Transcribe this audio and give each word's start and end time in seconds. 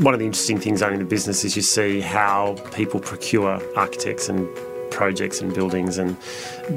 one 0.00 0.14
of 0.14 0.20
the 0.20 0.26
interesting 0.26 0.60
things 0.60 0.80
owning 0.82 1.00
the 1.00 1.04
business 1.04 1.44
is 1.44 1.56
you 1.56 1.62
see 1.62 2.00
how 2.00 2.54
people 2.72 3.00
procure 3.00 3.60
architects 3.76 4.28
and 4.28 4.48
projects 4.90 5.40
and 5.40 5.54
buildings, 5.54 5.98
and 5.98 6.16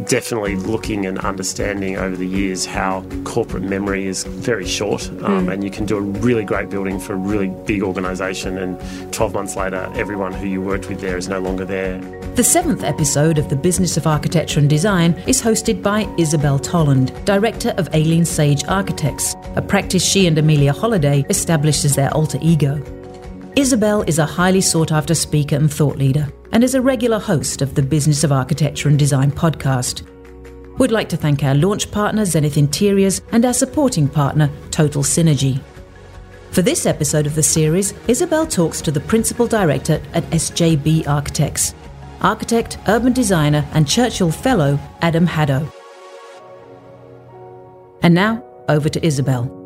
definitely 0.08 0.56
looking 0.56 1.06
and 1.06 1.18
understanding 1.20 1.98
over 1.98 2.16
the 2.16 2.28
years 2.28 2.66
how 2.66 3.04
corporate 3.24 3.64
memory 3.64 4.06
is 4.06 4.24
very 4.24 4.66
short. 4.66 5.08
Um, 5.10 5.48
mm. 5.48 5.54
And 5.54 5.64
you 5.64 5.72
can 5.72 5.86
do 5.86 5.98
a 5.98 6.02
really 6.02 6.44
great 6.44 6.70
building 6.70 7.00
for 7.00 7.14
a 7.14 7.18
really 7.18 7.48
big 7.66 7.82
organisation, 7.82 8.58
and 8.58 8.80
12 9.14 9.34
months 9.34 9.56
later, 9.56 9.92
everyone 9.96 10.34
who 10.34 10.48
you 10.48 10.62
worked 10.62 10.90
with 10.90 11.00
there 11.02 11.18
is 11.18 11.28
no 11.28 11.40
longer 11.40 11.66
there. 11.66 12.00
The 12.36 12.44
seventh 12.44 12.84
episode 12.84 13.38
of 13.38 13.50
The 13.50 13.56
Business 13.56 13.98
of 13.98 14.08
Architecture 14.08 14.60
and 14.60 14.70
Design 14.70 15.14
is 15.28 15.42
hosted 15.42 15.82
by 15.82 16.08
Isabelle 16.18 16.60
Toland, 16.60 17.14
Director 17.26 17.74
of 17.78 17.88
Aileen 17.94 18.26
Sage 18.26 18.64
Architects, 18.66 19.36
a 19.56 19.62
practice 19.62 20.06
she 20.06 20.28
and 20.28 20.38
Amelia 20.38 20.74
Holliday 20.74 21.26
established 21.30 21.86
as 21.86 21.96
their 21.96 22.14
alter 22.14 22.40
ego. 22.42 23.01
Isabelle 23.56 24.04
is 24.04 24.18
a 24.18 24.26
highly 24.26 24.62
sought 24.62 24.94
after 24.94 25.14
speaker 25.14 25.58
and 25.58 25.72
thought 25.72 25.98
leader, 25.98 26.32
and 26.54 26.64
is 26.64 26.74
a 26.74 26.82
regular 26.82 27.20
host 27.20 27.62
of 27.62 27.76
the 27.76 27.84
Business 27.84 28.24
of 28.24 28.32
Architecture 28.32 28.88
and 28.88 28.98
Design 28.98 29.30
podcast. 29.30 30.08
We'd 30.78 30.92
like 30.92 31.10
to 31.10 31.18
thank 31.18 31.44
our 31.44 31.54
launch 31.54 31.92
partner, 31.92 32.24
Zenith 32.24 32.56
Interiors, 32.56 33.22
and 33.34 33.44
our 33.44 33.54
supporting 33.54 34.08
partner, 34.08 34.50
Total 34.72 35.04
Synergy. 35.04 35.62
For 36.52 36.62
this 36.62 36.86
episode 36.86 37.28
of 37.28 37.36
the 37.36 37.44
series, 37.44 37.94
Isabelle 38.08 38.48
talks 38.48 38.80
to 38.82 38.92
the 38.92 39.02
Principal 39.02 39.48
Director 39.48 40.02
at 40.14 40.24
SJB 40.32 41.08
Architects, 41.08 41.76
architect, 42.22 42.78
urban 42.88 43.12
designer, 43.12 43.68
and 43.74 43.86
Churchill 43.86 44.32
Fellow 44.32 44.80
Adam 45.02 45.28
Haddow. 45.28 45.70
And 48.02 48.14
now, 48.14 48.44
over 48.70 48.88
to 48.88 49.06
Isabelle. 49.06 49.61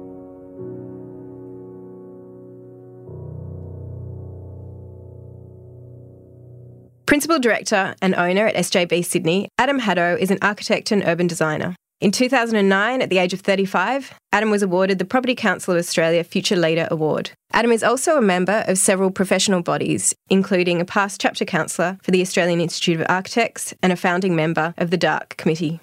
Principal 7.15 7.39
Director 7.39 7.95
and 8.01 8.13
owner 8.15 8.45
at 8.45 8.55
SJB 8.55 9.05
Sydney, 9.05 9.47
Adam 9.57 9.79
Haddow 9.79 10.19
is 10.19 10.31
an 10.31 10.37
architect 10.41 10.91
and 10.91 11.01
urban 11.05 11.27
designer. 11.27 11.73
In 12.01 12.11
2009, 12.11 13.01
at 13.01 13.09
the 13.09 13.19
age 13.19 13.31
of 13.31 13.39
35, 13.39 14.13
Adam 14.33 14.49
was 14.49 14.61
awarded 14.61 14.99
the 14.99 15.05
Property 15.05 15.33
Council 15.33 15.73
of 15.73 15.79
Australia 15.79 16.25
Future 16.25 16.57
Leader 16.57 16.89
Award. 16.91 17.31
Adam 17.53 17.71
is 17.71 17.83
also 17.83 18.17
a 18.17 18.21
member 18.21 18.65
of 18.67 18.77
several 18.77 19.11
professional 19.11 19.61
bodies, 19.61 20.13
including 20.29 20.81
a 20.81 20.85
past 20.85 21.21
chapter 21.21 21.45
councillor 21.45 21.97
for 22.03 22.11
the 22.11 22.19
Australian 22.19 22.59
Institute 22.59 22.99
of 22.99 23.07
Architects 23.07 23.73
and 23.81 23.93
a 23.93 23.95
founding 23.95 24.35
member 24.35 24.73
of 24.77 24.89
the 24.89 24.97
DARC 24.97 25.37
Committee. 25.37 25.79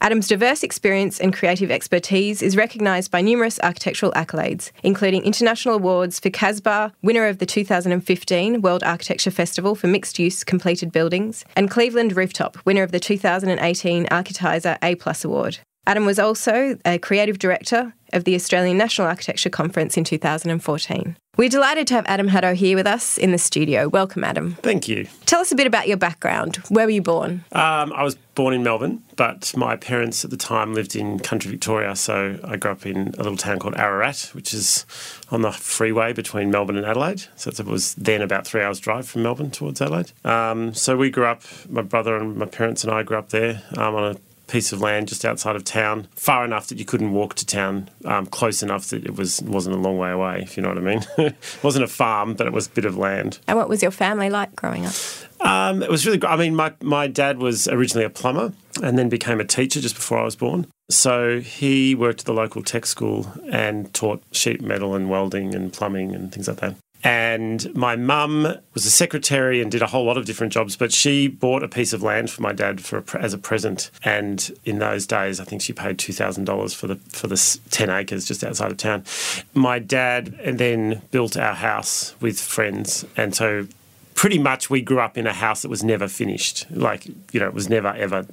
Adam's 0.00 0.28
diverse 0.28 0.62
experience 0.62 1.18
and 1.18 1.32
creative 1.32 1.70
expertise 1.70 2.42
is 2.42 2.56
recognised 2.56 3.10
by 3.10 3.22
numerous 3.22 3.58
architectural 3.62 4.12
accolades, 4.12 4.70
including 4.82 5.22
international 5.22 5.76
awards 5.76 6.20
for 6.20 6.28
Casba, 6.28 6.92
winner 7.00 7.26
of 7.26 7.38
the 7.38 7.46
2015 7.46 8.60
World 8.60 8.82
Architecture 8.84 9.30
Festival 9.30 9.74
for 9.74 9.86
Mixed 9.86 10.18
Use 10.18 10.44
Completed 10.44 10.92
Buildings, 10.92 11.44
and 11.56 11.70
Cleveland 11.70 12.16
Rooftop, 12.16 12.58
winner 12.66 12.82
of 12.82 12.92
the 12.92 13.00
2018 13.00 14.06
Architizer 14.06 14.76
A 14.82 14.94
Plus 14.96 15.24
Award. 15.24 15.60
Adam 15.86 16.04
was 16.04 16.18
also 16.18 16.78
a 16.84 16.98
creative 16.98 17.38
director 17.38 17.94
of 18.12 18.24
the 18.24 18.34
Australian 18.34 18.76
National 18.76 19.08
Architecture 19.08 19.50
Conference 19.50 19.96
in 19.96 20.04
2014. 20.04 21.16
We're 21.36 21.48
delighted 21.48 21.88
to 21.88 21.94
have 21.94 22.06
Adam 22.06 22.28
Haddow 22.28 22.54
here 22.54 22.76
with 22.76 22.86
us 22.86 23.18
in 23.18 23.32
the 23.32 23.38
studio. 23.38 23.88
Welcome, 23.88 24.22
Adam. 24.22 24.52
Thank 24.62 24.86
you. 24.86 25.08
Tell 25.26 25.40
us 25.40 25.50
a 25.50 25.56
bit 25.56 25.66
about 25.66 25.88
your 25.88 25.96
background. 25.96 26.56
Where 26.68 26.86
were 26.86 26.92
you 26.92 27.02
born? 27.02 27.44
Um, 27.50 27.92
I 27.92 28.04
was 28.04 28.14
born 28.36 28.54
in 28.54 28.62
Melbourne, 28.62 29.02
but 29.16 29.52
my 29.56 29.74
parents 29.74 30.24
at 30.24 30.30
the 30.30 30.36
time 30.36 30.74
lived 30.74 30.94
in 30.94 31.18
country 31.18 31.50
Victoria, 31.50 31.96
so 31.96 32.38
I 32.44 32.56
grew 32.56 32.70
up 32.70 32.86
in 32.86 33.14
a 33.14 33.22
little 33.22 33.36
town 33.36 33.58
called 33.58 33.76
Ararat, 33.76 34.30
which 34.32 34.54
is 34.54 34.86
on 35.32 35.42
the 35.42 35.50
freeway 35.50 36.12
between 36.12 36.52
Melbourne 36.52 36.76
and 36.76 36.86
Adelaide. 36.86 37.24
So 37.34 37.50
it 37.50 37.66
was 37.66 37.94
then 37.94 38.22
about 38.22 38.46
three 38.46 38.62
hours' 38.62 38.78
drive 38.78 39.08
from 39.08 39.24
Melbourne 39.24 39.50
towards 39.50 39.82
Adelaide. 39.82 40.12
Um, 40.24 40.72
so 40.72 40.96
we 40.96 41.10
grew 41.10 41.26
up, 41.26 41.42
my 41.68 41.82
brother 41.82 42.16
and 42.16 42.36
my 42.36 42.46
parents 42.46 42.84
and 42.84 42.92
I 42.92 43.02
grew 43.02 43.18
up 43.18 43.30
there 43.30 43.62
um, 43.76 43.96
on 43.96 44.14
a 44.14 44.16
piece 44.46 44.72
of 44.72 44.80
land 44.80 45.08
just 45.08 45.24
outside 45.24 45.56
of 45.56 45.64
town, 45.64 46.08
far 46.14 46.44
enough 46.44 46.68
that 46.68 46.78
you 46.78 46.84
couldn't 46.84 47.12
walk 47.12 47.34
to 47.34 47.46
town, 47.46 47.88
um, 48.04 48.26
close 48.26 48.62
enough 48.62 48.88
that 48.88 49.04
it 49.04 49.16
was 49.16 49.42
wasn't 49.42 49.74
a 49.74 49.78
long 49.78 49.98
way 49.98 50.10
away. 50.10 50.40
If 50.42 50.56
you 50.56 50.62
know 50.62 50.68
what 50.68 50.78
I 50.78 50.82
mean, 50.82 51.04
it 51.18 51.36
wasn't 51.62 51.84
a 51.84 51.88
farm, 51.88 52.34
but 52.34 52.46
it 52.46 52.52
was 52.52 52.66
a 52.66 52.70
bit 52.70 52.84
of 52.84 52.96
land. 52.96 53.38
And 53.46 53.56
what 53.56 53.68
was 53.68 53.82
your 53.82 53.90
family 53.90 54.30
like 54.30 54.54
growing 54.56 54.86
up? 54.86 54.94
Um, 55.40 55.82
it 55.82 55.90
was 55.90 56.06
really. 56.06 56.24
I 56.26 56.36
mean, 56.36 56.54
my 56.54 56.72
my 56.82 57.06
dad 57.06 57.38
was 57.38 57.68
originally 57.68 58.04
a 58.04 58.10
plumber 58.10 58.52
and 58.82 58.98
then 58.98 59.08
became 59.08 59.40
a 59.40 59.44
teacher 59.44 59.80
just 59.80 59.94
before 59.94 60.18
I 60.18 60.24
was 60.24 60.36
born. 60.36 60.66
So 60.90 61.40
he 61.40 61.94
worked 61.94 62.20
at 62.20 62.26
the 62.26 62.34
local 62.34 62.62
tech 62.62 62.86
school 62.86 63.32
and 63.50 63.92
taught 63.94 64.22
sheet 64.32 64.60
metal 64.60 64.94
and 64.94 65.08
welding 65.08 65.54
and 65.54 65.72
plumbing 65.72 66.14
and 66.14 66.32
things 66.32 66.48
like 66.48 66.58
that. 66.58 66.76
And 67.04 67.72
my 67.74 67.96
mum 67.96 68.56
was 68.72 68.86
a 68.86 68.90
secretary 68.90 69.60
and 69.60 69.70
did 69.70 69.82
a 69.82 69.86
whole 69.86 70.06
lot 70.06 70.16
of 70.16 70.24
different 70.24 70.54
jobs, 70.54 70.74
but 70.74 70.90
she 70.90 71.28
bought 71.28 71.62
a 71.62 71.68
piece 71.68 71.92
of 71.92 72.02
land 72.02 72.30
for 72.30 72.40
my 72.40 72.54
dad 72.54 72.80
for 72.80 72.98
a, 72.98 73.18
as 73.20 73.34
a 73.34 73.38
present. 73.38 73.90
And 74.02 74.50
in 74.64 74.78
those 74.78 75.06
days, 75.06 75.38
I 75.38 75.44
think 75.44 75.60
she 75.60 75.74
paid 75.74 75.98
two 75.98 76.14
thousand 76.14 76.44
dollars 76.46 76.72
for 76.72 76.86
the 76.86 76.96
for 77.10 77.26
the 77.26 77.58
ten 77.70 77.90
acres 77.90 78.24
just 78.24 78.42
outside 78.42 78.70
of 78.70 78.78
town. 78.78 79.04
My 79.52 79.78
dad 79.78 80.38
and 80.42 80.58
then 80.58 81.02
built 81.10 81.36
our 81.36 81.54
house 81.54 82.14
with 82.20 82.40
friends, 82.40 83.04
and 83.18 83.34
so 83.34 83.68
pretty 84.14 84.38
much 84.38 84.70
we 84.70 84.80
grew 84.80 85.00
up 85.00 85.18
in 85.18 85.26
a 85.26 85.32
house 85.34 85.62
that 85.62 85.68
was 85.68 85.84
never 85.84 86.08
finished. 86.08 86.66
Like 86.70 87.04
you 87.06 87.38
know, 87.40 87.46
it 87.46 87.54
was 87.54 87.68
never 87.68 87.88
ever 87.88 88.26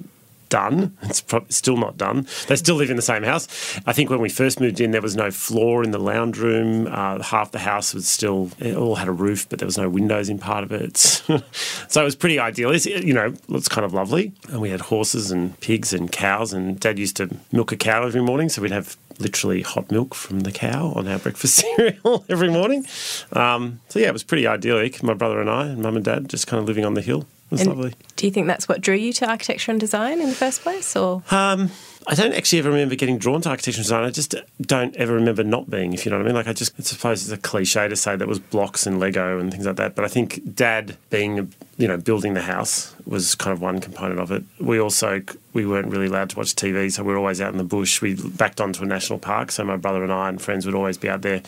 done. 0.52 0.94
It's 1.00 1.24
still 1.48 1.78
not 1.78 1.96
done. 1.96 2.26
They 2.46 2.56
still 2.56 2.74
live 2.74 2.90
in 2.90 2.96
the 2.96 3.02
same 3.02 3.22
house. 3.22 3.48
I 3.86 3.94
think 3.94 4.10
when 4.10 4.20
we 4.20 4.28
first 4.28 4.60
moved 4.60 4.82
in, 4.82 4.90
there 4.90 5.00
was 5.00 5.16
no 5.16 5.30
floor 5.30 5.82
in 5.82 5.92
the 5.92 5.98
lounge 5.98 6.36
room. 6.36 6.86
Uh, 6.90 7.22
half 7.22 7.52
the 7.52 7.58
house 7.58 7.94
was 7.94 8.06
still, 8.06 8.50
it 8.58 8.76
all 8.76 8.96
had 8.96 9.08
a 9.08 9.12
roof, 9.12 9.48
but 9.48 9.60
there 9.60 9.66
was 9.66 9.78
no 9.78 9.88
windows 9.88 10.28
in 10.28 10.38
part 10.38 10.62
of 10.62 10.70
it. 10.70 10.98
so 11.88 12.02
it 12.02 12.04
was 12.04 12.14
pretty 12.14 12.38
ideal. 12.38 12.70
It's, 12.70 12.84
you 12.84 13.14
know, 13.14 13.32
it's 13.48 13.68
kind 13.68 13.86
of 13.86 13.94
lovely. 13.94 14.34
And 14.50 14.60
we 14.60 14.68
had 14.68 14.82
horses 14.82 15.30
and 15.30 15.58
pigs 15.60 15.94
and 15.94 16.12
cows, 16.12 16.52
and 16.52 16.78
Dad 16.78 16.98
used 16.98 17.16
to 17.16 17.34
milk 17.50 17.72
a 17.72 17.76
cow 17.78 18.04
every 18.04 18.20
morning, 18.20 18.50
so 18.50 18.60
we'd 18.60 18.72
have 18.72 18.98
literally 19.18 19.62
hot 19.62 19.90
milk 19.90 20.14
from 20.14 20.40
the 20.40 20.52
cow 20.52 20.92
on 20.94 21.08
our 21.08 21.18
breakfast 21.24 21.54
cereal 21.54 22.26
every 22.28 22.50
morning. 22.50 22.84
Um, 23.32 23.80
so 23.88 24.00
yeah, 24.00 24.08
it 24.08 24.12
was 24.12 24.22
pretty 24.22 24.46
idyllic. 24.46 25.02
My 25.02 25.14
brother 25.14 25.40
and 25.40 25.48
I, 25.48 25.68
and 25.68 25.82
Mum 25.82 25.96
and 25.96 26.04
Dad, 26.04 26.28
just 26.28 26.46
kind 26.46 26.60
of 26.60 26.68
living 26.68 26.84
on 26.84 26.92
the 26.92 27.00
hill. 27.00 27.24
Was 27.52 27.60
and 27.60 27.68
lovely. 27.68 27.94
Do 28.16 28.26
you 28.26 28.32
think 28.32 28.46
that's 28.46 28.66
what 28.66 28.80
drew 28.80 28.94
you 28.94 29.12
to 29.12 29.28
architecture 29.28 29.70
and 29.70 29.78
design 29.78 30.22
in 30.22 30.28
the 30.30 30.34
first 30.34 30.62
place, 30.62 30.96
or? 30.96 31.22
Um, 31.30 31.70
I 32.06 32.14
don't 32.14 32.32
actually 32.32 32.60
ever 32.60 32.70
remember 32.70 32.94
getting 32.94 33.18
drawn 33.18 33.42
to 33.42 33.50
architecture 33.50 33.80
and 33.80 33.84
design. 33.84 34.04
I 34.04 34.10
just 34.10 34.34
don't 34.62 34.96
ever 34.96 35.12
remember 35.12 35.44
not 35.44 35.68
being, 35.68 35.92
if 35.92 36.06
you 36.06 36.10
know 36.10 36.16
what 36.16 36.24
I 36.24 36.26
mean. 36.28 36.34
Like, 36.34 36.48
I 36.48 36.54
just 36.54 36.72
I 36.78 36.82
suppose 36.82 37.22
it's 37.22 37.30
a 37.30 37.36
cliche 37.36 37.88
to 37.88 37.94
say 37.94 38.16
that 38.16 38.26
was 38.26 38.38
blocks 38.38 38.86
and 38.86 38.98
Lego 38.98 39.38
and 39.38 39.52
things 39.52 39.66
like 39.66 39.76
that. 39.76 39.94
But 39.94 40.06
I 40.06 40.08
think 40.08 40.54
dad 40.54 40.96
being, 41.10 41.52
you 41.76 41.86
know, 41.86 41.98
building 41.98 42.32
the 42.32 42.40
house 42.40 42.94
was 43.06 43.34
kind 43.34 43.52
of 43.52 43.60
one 43.60 43.80
component 43.80 44.18
of 44.18 44.32
it. 44.32 44.44
We 44.58 44.80
also, 44.80 45.20
we 45.52 45.66
weren't 45.66 45.88
really 45.88 46.06
allowed 46.06 46.30
to 46.30 46.38
watch 46.38 46.54
TV, 46.54 46.90
so 46.90 47.02
we 47.02 47.12
were 47.12 47.18
always 47.18 47.42
out 47.42 47.52
in 47.52 47.58
the 47.58 47.64
bush. 47.64 48.00
We 48.00 48.14
backed 48.14 48.62
onto 48.62 48.82
a 48.82 48.86
national 48.86 49.18
park, 49.18 49.52
so 49.52 49.62
my 49.62 49.76
brother 49.76 50.02
and 50.02 50.12
I 50.12 50.30
and 50.30 50.40
friends 50.40 50.64
would 50.64 50.74
always 50.74 50.96
be 50.96 51.10
out 51.10 51.20
there 51.20 51.42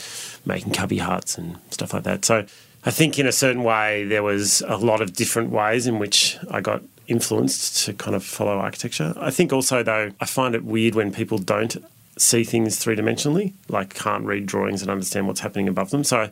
making 0.45 0.75
cubby 0.75 0.99
huts 0.99 1.39
and 1.39 1.59
stuff 1.71 1.95
like 1.95 2.03
that. 2.03 2.27
So 2.27 2.45
I 2.87 2.91
think 2.91 3.19
in 3.19 3.27
a 3.27 3.33
certain 3.33 3.63
way, 3.63 4.05
there 4.05 4.23
was 4.23 4.63
a 4.67 4.77
lot 4.77 5.01
of 5.01 5.15
different 5.15 5.51
ways 5.51 5.87
in 5.87 5.99
which 5.99 6.37
I 6.51 6.61
got 6.61 6.83
influenced 7.07 7.85
to 7.85 7.95
kind 7.95 8.15
of 8.15 8.25
follow 8.25 8.59
architecture. 8.59 9.15
I 9.17 9.31
think 9.31 9.53
also, 9.53 9.83
though, 9.83 10.11
I 10.21 10.27
find 10.27 10.55
it 10.55 10.65
weird 10.65 10.95
when 10.95 11.13
people 11.13 11.39
don't 11.39 11.77
see 12.17 12.45
things 12.45 12.79
three 12.79 12.97
dimensionally, 12.97 13.53
like 13.69 13.95
can't 13.95 14.25
read 14.25 14.47
drawings 14.47 14.83
and 14.83 14.91
understand 14.91 15.27
what's 15.27 15.41
happening 15.41 15.69
above 15.69 15.91
them. 15.91 16.05
So 16.05 16.31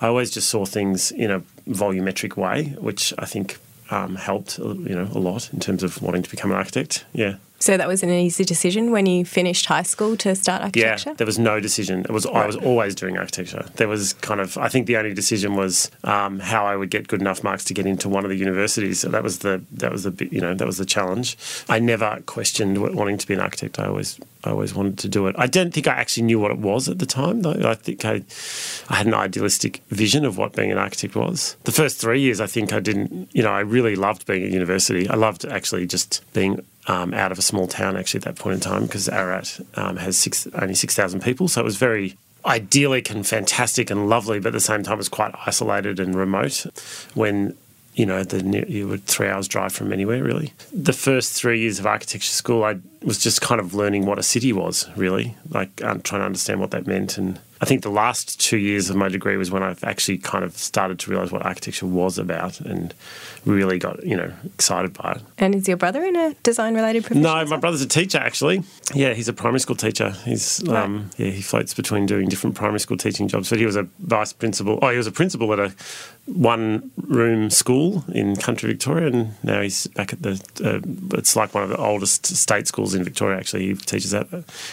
I 0.00 0.06
always 0.06 0.30
just 0.30 0.48
saw 0.48 0.64
things 0.64 1.12
in 1.12 1.30
a 1.30 1.40
volumetric 1.68 2.36
way, 2.36 2.74
which 2.78 3.14
I 3.18 3.26
think 3.26 3.58
um, 3.90 4.16
helped, 4.16 4.58
you 4.58 4.94
know, 4.94 5.08
a 5.14 5.18
lot 5.18 5.52
in 5.52 5.60
terms 5.60 5.82
of 5.82 6.02
wanting 6.02 6.22
to 6.22 6.30
become 6.30 6.50
an 6.50 6.56
architect. 6.56 7.04
Yeah. 7.12 7.36
So 7.62 7.76
that 7.76 7.86
was 7.86 8.02
an 8.02 8.10
easy 8.10 8.44
decision 8.44 8.90
when 8.90 9.06
you 9.06 9.24
finished 9.24 9.66
high 9.66 9.84
school 9.84 10.16
to 10.16 10.34
start 10.34 10.62
architecture. 10.62 11.10
Yeah, 11.10 11.14
there 11.14 11.28
was 11.28 11.38
no 11.38 11.60
decision. 11.60 12.00
It 12.00 12.10
was 12.10 12.26
right. 12.26 12.38
I 12.38 12.46
was 12.46 12.56
always 12.56 12.96
doing 12.96 13.16
architecture. 13.16 13.64
There 13.76 13.86
was 13.86 14.14
kind 14.14 14.40
of 14.40 14.58
I 14.58 14.68
think 14.68 14.88
the 14.88 14.96
only 14.96 15.14
decision 15.14 15.54
was 15.54 15.88
um, 16.02 16.40
how 16.40 16.66
I 16.66 16.74
would 16.74 16.90
get 16.90 17.06
good 17.06 17.20
enough 17.20 17.44
marks 17.44 17.62
to 17.66 17.74
get 17.74 17.86
into 17.86 18.08
one 18.08 18.24
of 18.24 18.30
the 18.30 18.36
universities. 18.36 18.98
So 18.98 19.10
that 19.10 19.22
was 19.22 19.38
the 19.38 19.64
that 19.74 19.92
was 19.92 20.02
the 20.02 20.28
you 20.32 20.40
know 20.40 20.54
that 20.54 20.66
was 20.66 20.78
the 20.78 20.84
challenge. 20.84 21.38
I 21.68 21.78
never 21.78 22.20
questioned 22.26 22.78
wanting 22.96 23.16
to 23.18 23.26
be 23.28 23.34
an 23.34 23.40
architect. 23.40 23.78
I 23.78 23.86
always 23.86 24.18
I 24.42 24.50
always 24.50 24.74
wanted 24.74 24.98
to 24.98 25.08
do 25.08 25.28
it. 25.28 25.36
I 25.38 25.46
don't 25.46 25.72
think 25.72 25.86
I 25.86 25.92
actually 25.92 26.24
knew 26.24 26.40
what 26.40 26.50
it 26.50 26.58
was 26.58 26.88
at 26.88 26.98
the 26.98 27.06
time 27.06 27.42
though. 27.42 27.62
I 27.64 27.74
think 27.74 28.04
I 28.04 28.24
I 28.88 28.96
had 28.96 29.06
an 29.06 29.14
idealistic 29.14 29.82
vision 29.88 30.24
of 30.24 30.36
what 30.36 30.54
being 30.54 30.72
an 30.72 30.78
architect 30.78 31.14
was. 31.14 31.56
The 31.62 31.70
first 31.70 32.00
three 32.00 32.20
years, 32.20 32.40
I 32.40 32.48
think 32.48 32.72
I 32.72 32.80
didn't. 32.80 33.28
You 33.32 33.44
know, 33.44 33.52
I 33.52 33.60
really 33.60 33.94
loved 33.94 34.26
being 34.26 34.42
at 34.42 34.50
university. 34.50 35.08
I 35.08 35.14
loved 35.14 35.44
actually 35.44 35.86
just 35.86 36.24
being 36.32 36.60
um, 36.86 37.14
out 37.14 37.32
of 37.32 37.38
a 37.38 37.42
small 37.42 37.66
town 37.66 37.96
actually 37.96 38.18
at 38.18 38.24
that 38.24 38.36
point 38.36 38.54
in 38.54 38.60
time 38.60 38.82
because 38.82 39.08
Ararat 39.08 39.60
um, 39.74 39.96
has 39.96 40.16
six, 40.16 40.46
only 40.54 40.74
6,000 40.74 41.20
people. 41.20 41.48
So 41.48 41.60
it 41.60 41.64
was 41.64 41.76
very 41.76 42.16
idyllic 42.44 43.10
and 43.10 43.26
fantastic 43.26 43.90
and 43.90 44.08
lovely, 44.08 44.40
but 44.40 44.48
at 44.48 44.52
the 44.54 44.60
same 44.60 44.82
time 44.82 44.94
it 44.94 44.98
was 44.98 45.08
quite 45.08 45.34
isolated 45.46 46.00
and 46.00 46.14
remote 46.14 46.66
when 47.14 47.56
you 47.94 48.06
know 48.06 48.24
the 48.24 48.68
you 48.68 48.88
were 48.88 48.96
three 48.96 49.28
hours 49.28 49.46
drive 49.46 49.72
from 49.72 49.92
anywhere 49.92 50.22
really 50.24 50.52
the 50.72 50.92
first 50.92 51.34
three 51.34 51.60
years 51.60 51.78
of 51.78 51.86
architecture 51.86 52.32
school 52.32 52.64
i 52.64 52.78
was 53.02 53.18
just 53.18 53.42
kind 53.42 53.60
of 53.60 53.74
learning 53.74 54.06
what 54.06 54.18
a 54.18 54.22
city 54.22 54.52
was 54.52 54.88
really 54.96 55.36
like 55.50 55.68
um, 55.84 56.00
trying 56.00 56.20
to 56.20 56.24
understand 56.24 56.58
what 56.58 56.70
that 56.70 56.86
meant 56.86 57.18
and 57.18 57.38
I 57.62 57.64
think 57.64 57.82
the 57.82 57.90
last 57.90 58.40
two 58.40 58.56
years 58.58 58.90
of 58.90 58.96
my 58.96 59.08
degree 59.08 59.36
was 59.36 59.52
when 59.52 59.62
I've 59.62 59.84
actually 59.84 60.18
kind 60.18 60.42
of 60.44 60.58
started 60.58 60.98
to 60.98 61.10
realise 61.12 61.30
what 61.30 61.46
architecture 61.46 61.86
was 61.86 62.18
about 62.18 62.60
and 62.60 62.92
really 63.46 63.78
got 63.78 64.04
you 64.04 64.16
know 64.16 64.32
excited 64.44 64.92
by 64.94 65.12
it. 65.12 65.22
And 65.38 65.54
is 65.54 65.68
your 65.68 65.76
brother 65.76 66.02
in 66.02 66.16
a 66.16 66.34
design 66.42 66.74
related 66.74 67.04
profession? 67.04 67.22
No, 67.22 67.44
my 67.46 67.56
brother's 67.56 67.80
a 67.82 67.86
teacher 67.88 68.18
actually. 68.18 68.64
Yeah, 68.92 69.14
he's 69.14 69.28
a 69.28 69.32
primary 69.32 69.60
school 69.60 69.76
teacher. 69.76 70.10
He's 70.24 70.60
Right. 70.66 70.82
um, 70.82 71.10
yeah 71.18 71.30
he 71.30 71.40
floats 71.40 71.72
between 71.72 72.04
doing 72.06 72.28
different 72.28 72.56
primary 72.56 72.80
school 72.80 72.96
teaching 72.96 73.28
jobs. 73.28 73.48
But 73.48 73.60
he 73.60 73.66
was 73.66 73.76
a 73.76 73.86
vice 74.00 74.32
principal. 74.32 74.80
Oh, 74.82 74.90
he 74.90 74.96
was 74.96 75.06
a 75.06 75.12
principal 75.12 75.52
at 75.52 75.60
a 75.60 75.72
one 76.26 76.90
room 76.96 77.48
school 77.50 78.04
in 78.12 78.34
country 78.36 78.70
Victoria, 78.70 79.06
and 79.08 79.34
now 79.44 79.60
he's 79.62 79.86
back 79.88 80.12
at 80.12 80.22
the. 80.22 80.32
Uh, 80.64 80.80
it's 81.18 81.36
like 81.36 81.54
one 81.54 81.62
of 81.62 81.68
the 81.70 81.76
oldest 81.76 82.26
state 82.26 82.66
schools 82.66 82.94
in 82.94 83.04
Victoria. 83.04 83.38
Actually, 83.38 83.66
he 83.68 83.74
teaches 83.74 84.12
at 84.14 84.26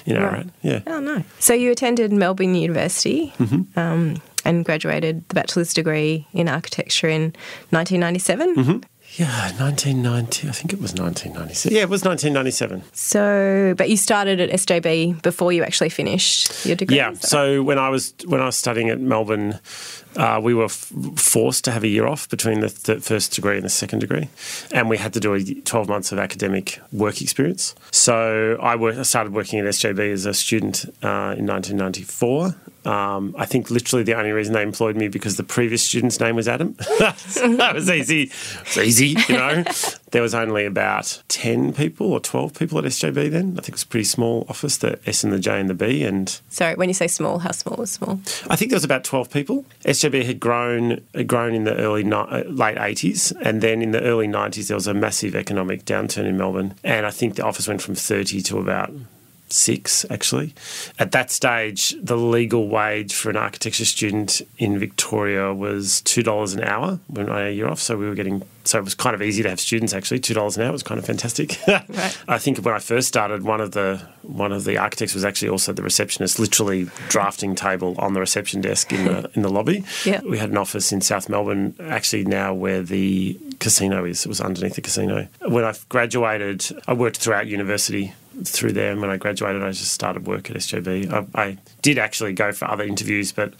you 0.05 0.13
know 0.15 0.23
Right. 0.23 0.33
right. 0.33 0.47
Yeah. 0.63 0.81
Oh, 0.87 0.99
no. 0.99 1.23
So 1.39 1.53
you 1.53 1.71
attended 1.71 2.11
Melbourne 2.11 2.55
University 2.55 2.78
Mm-hmm. 2.87 3.77
um, 3.79 4.21
and 4.45 4.63
graduated 4.63 5.27
the 5.27 5.35
bachelor's 5.35 5.73
degree 5.73 6.25
in 6.33 6.47
architecture 6.47 7.09
in 7.09 7.33
1997. 7.71 8.55
Mm-hmm. 8.55 8.77
Yeah, 9.15 9.51
1990. 9.59 10.47
I 10.47 10.51
think 10.51 10.71
it 10.71 10.79
was 10.79 10.91
1997. 10.93 11.75
Yeah, 11.75 11.81
it 11.81 11.89
was 11.89 12.03
1997. 12.05 12.83
So, 12.93 13.73
but 13.75 13.89
you 13.89 13.97
started 13.97 14.39
at 14.39 14.51
SJB 14.51 15.23
before 15.23 15.51
you 15.51 15.63
actually 15.63 15.89
finished 15.89 16.63
your 16.63 16.75
degree. 16.75 16.97
Yeah. 16.97 17.13
So 17.13 17.63
when 17.63 17.79
I 17.79 17.89
was 17.89 18.13
when 18.27 18.39
I 18.39 18.45
was 18.45 18.55
studying 18.55 18.89
at 18.89 18.99
Melbourne, 18.99 19.59
uh, 20.15 20.39
we 20.41 20.53
were 20.53 20.65
f- 20.65 20.93
forced 21.15 21.63
to 21.65 21.71
have 21.71 21.83
a 21.83 21.87
year 21.87 22.05
off 22.05 22.29
between 22.29 22.59
the, 22.59 22.67
the 22.85 23.01
first 23.01 23.33
degree 23.33 23.55
and 23.55 23.65
the 23.65 23.69
second 23.69 23.99
degree, 23.99 24.29
and 24.71 24.89
we 24.89 24.97
had 24.97 25.11
to 25.13 25.19
do 25.19 25.33
a 25.33 25.43
12 25.43 25.89
months 25.89 26.11
of 26.11 26.19
academic 26.19 26.79
work 26.91 27.19
experience. 27.19 27.73
So 27.91 28.59
I, 28.61 28.75
wor- 28.75 28.93
I 28.99 29.01
started 29.01 29.33
working 29.33 29.57
at 29.59 29.65
SJB 29.65 30.13
as 30.13 30.27
a 30.27 30.35
student 30.35 30.85
uh, 31.01 31.33
in 31.35 31.47
1994. 31.47 32.55
Um, 32.85 33.35
I 33.37 33.45
think 33.45 33.69
literally 33.69 34.03
the 34.03 34.15
only 34.15 34.31
reason 34.31 34.53
they 34.53 34.61
employed 34.63 34.95
me 34.95 35.07
because 35.07 35.37
the 35.37 35.43
previous 35.43 35.83
student's 35.83 36.19
name 36.19 36.35
was 36.35 36.47
Adam. 36.47 36.73
that 36.99 37.71
was 37.73 37.89
easy. 37.89 38.23
It's 38.61 38.77
easy, 38.77 39.15
you 39.27 39.35
know. 39.35 39.63
there 40.11 40.21
was 40.21 40.33
only 40.33 40.65
about 40.65 41.21
10 41.27 41.73
people 41.73 42.11
or 42.13 42.19
12 42.19 42.57
people 42.57 42.79
at 42.79 42.85
SJB 42.85 43.31
then. 43.31 43.51
I 43.57 43.61
think 43.61 43.69
it 43.69 43.73
was 43.73 43.83
a 43.83 43.87
pretty 43.87 44.05
small 44.05 44.45
office, 44.49 44.77
the 44.77 44.99
S 45.05 45.23
and 45.23 45.33
the 45.33 45.39
J 45.39 45.59
and 45.59 45.69
the 45.69 45.73
B, 45.73 46.03
and 46.03 46.39
Sorry, 46.49 46.75
when 46.75 46.89
you 46.89 46.93
say 46.93 47.07
small, 47.07 47.39
how 47.39 47.51
small 47.51 47.81
is 47.81 47.91
small? 47.91 48.19
I 48.49 48.55
think 48.55 48.71
there 48.71 48.77
was 48.77 48.83
about 48.83 49.03
12 49.03 49.29
people. 49.29 49.65
SJB 49.85 50.25
had 50.25 50.39
grown 50.39 51.01
had 51.13 51.27
grown 51.27 51.53
in 51.53 51.63
the 51.65 51.75
early 51.75 52.03
ni- 52.03 52.13
uh, 52.13 52.43
late 52.43 52.77
80s 52.77 53.33
and 53.41 53.61
then 53.61 53.81
in 53.81 53.91
the 53.91 54.01
early 54.01 54.27
90s 54.27 54.67
there 54.67 54.75
was 54.75 54.87
a 54.87 54.93
massive 54.93 55.35
economic 55.35 55.85
downturn 55.85 56.25
in 56.25 56.37
Melbourne 56.37 56.75
and 56.83 57.05
I 57.05 57.11
think 57.11 57.35
the 57.35 57.43
office 57.45 57.67
went 57.67 57.81
from 57.81 57.95
30 57.95 58.41
to 58.43 58.57
about 58.59 58.91
6 59.53 60.05
actually. 60.09 60.53
At 60.97 61.11
that 61.11 61.31
stage 61.31 61.95
the 62.01 62.17
legal 62.17 62.67
wage 62.67 63.13
for 63.13 63.29
an 63.29 63.37
architecture 63.37 63.85
student 63.85 64.41
in 64.57 64.79
Victoria 64.79 65.53
was 65.53 66.01
$2 66.05 66.55
an 66.55 66.63
hour 66.63 66.99
when 67.07 67.29
I 67.29 67.39
had 67.39 67.47
a 67.47 67.53
year 67.53 67.67
off 67.67 67.79
so 67.79 67.97
we 67.97 68.07
were 68.07 68.15
getting 68.15 68.43
so 68.63 68.77
it 68.77 68.83
was 68.83 68.93
kind 68.93 69.15
of 69.15 69.21
easy 69.21 69.41
to 69.41 69.49
have 69.49 69.59
students 69.59 69.93
actually 69.93 70.19
$2 70.19 70.57
an 70.57 70.63
hour 70.63 70.71
was 70.71 70.83
kind 70.83 70.99
of 70.99 71.05
fantastic. 71.05 71.57
I 72.27 72.37
think 72.37 72.59
when 72.59 72.75
I 72.75 72.79
first 72.79 73.07
started 73.07 73.43
one 73.43 73.61
of 73.61 73.71
the 73.71 74.01
one 74.21 74.51
of 74.51 74.63
the 74.63 74.77
architects 74.77 75.15
was 75.15 75.25
actually 75.25 75.49
also 75.49 75.73
the 75.73 75.81
receptionist 75.81 76.39
literally 76.39 76.87
drafting 77.07 77.55
table 77.55 77.95
on 77.97 78.13
the 78.13 78.19
reception 78.19 78.61
desk 78.61 78.93
in 78.93 79.05
the 79.05 79.31
in 79.35 79.41
the 79.41 79.49
lobby. 79.49 79.83
Yeah. 80.05 80.21
We 80.21 80.37
had 80.37 80.49
an 80.49 80.57
office 80.57 80.91
in 80.91 81.01
South 81.01 81.29
Melbourne 81.29 81.75
actually 81.81 82.25
now 82.25 82.53
where 82.53 82.81
the 82.81 83.39
casino 83.59 84.05
is. 84.05 84.25
It 84.25 84.29
was 84.29 84.41
underneath 84.41 84.75
the 84.75 84.81
casino. 84.81 85.27
When 85.47 85.63
I 85.63 85.73
graduated, 85.89 86.65
I 86.87 86.93
worked 86.93 87.17
throughout 87.17 87.47
university 87.47 88.13
through 88.45 88.73
there 88.73 88.91
and 88.91 89.01
when 89.01 89.09
I 89.09 89.17
graduated 89.17 89.63
I 89.63 89.71
just 89.71 89.93
started 89.93 90.27
work 90.27 90.49
at 90.49 90.57
SJB. 90.57 91.11
I, 91.11 91.41
I 91.41 91.57
did 91.81 91.97
actually 91.97 92.33
go 92.33 92.51
for 92.51 92.69
other 92.69 92.83
interviews 92.83 93.31
but 93.31 93.53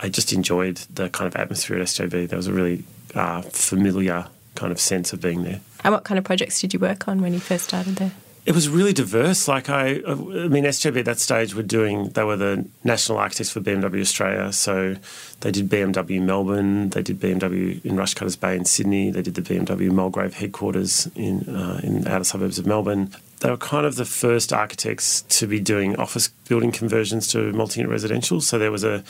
I 0.00 0.08
just 0.08 0.32
enjoyed 0.32 0.76
the 0.92 1.08
kind 1.10 1.26
of 1.26 1.36
atmosphere 1.36 1.78
at 1.78 1.86
SJB. 1.86 2.28
There 2.28 2.36
was 2.36 2.46
a 2.46 2.52
really 2.52 2.84
uh, 3.14 3.42
familiar 3.42 4.26
kind 4.54 4.72
of 4.72 4.80
sense 4.80 5.12
of 5.12 5.20
being 5.20 5.42
there. 5.42 5.60
And 5.82 5.92
what 5.92 6.04
kind 6.04 6.18
of 6.18 6.24
projects 6.24 6.60
did 6.60 6.72
you 6.72 6.80
work 6.80 7.08
on 7.08 7.20
when 7.20 7.32
you 7.32 7.40
first 7.40 7.64
started 7.64 7.96
there? 7.96 8.12
It 8.46 8.54
was 8.54 8.68
really 8.68 8.92
diverse. 8.92 9.48
Like 9.48 9.70
I, 9.70 10.02
I 10.06 10.14
mean, 10.14 10.64
SJB 10.64 10.98
at 10.98 11.04
that 11.06 11.18
stage 11.18 11.54
were 11.54 11.62
doing. 11.62 12.10
They 12.10 12.24
were 12.24 12.36
the 12.36 12.66
national 12.82 13.16
architects 13.18 13.50
for 13.50 13.60
BMW 13.60 14.02
Australia, 14.02 14.52
so 14.52 14.96
they 15.40 15.50
did 15.50 15.70
BMW 15.70 16.20
Melbourne, 16.20 16.90
they 16.90 17.02
did 17.02 17.20
BMW 17.20 17.82
in 17.84 17.96
Rushcutters 17.96 18.38
Bay 18.38 18.54
in 18.54 18.66
Sydney, 18.66 19.10
they 19.10 19.22
did 19.22 19.34
the 19.34 19.40
BMW 19.40 19.90
Mulgrave 19.90 20.34
headquarters 20.34 21.08
in 21.16 21.48
uh, 21.48 21.80
in 21.82 22.06
outer 22.06 22.24
suburbs 22.24 22.58
of 22.58 22.66
Melbourne. 22.66 23.14
They 23.44 23.50
were 23.50 23.58
kind 23.58 23.84
of 23.84 23.96
the 23.96 24.06
first 24.06 24.54
architects 24.54 25.20
to 25.20 25.46
be 25.46 25.60
doing 25.60 25.96
office 25.96 26.28
building 26.48 26.72
conversions 26.72 27.28
to 27.32 27.52
multi-unit 27.52 27.92
residential. 27.92 28.40
So 28.40 28.58
there 28.58 28.70
was 28.70 28.84
a 28.84 29.00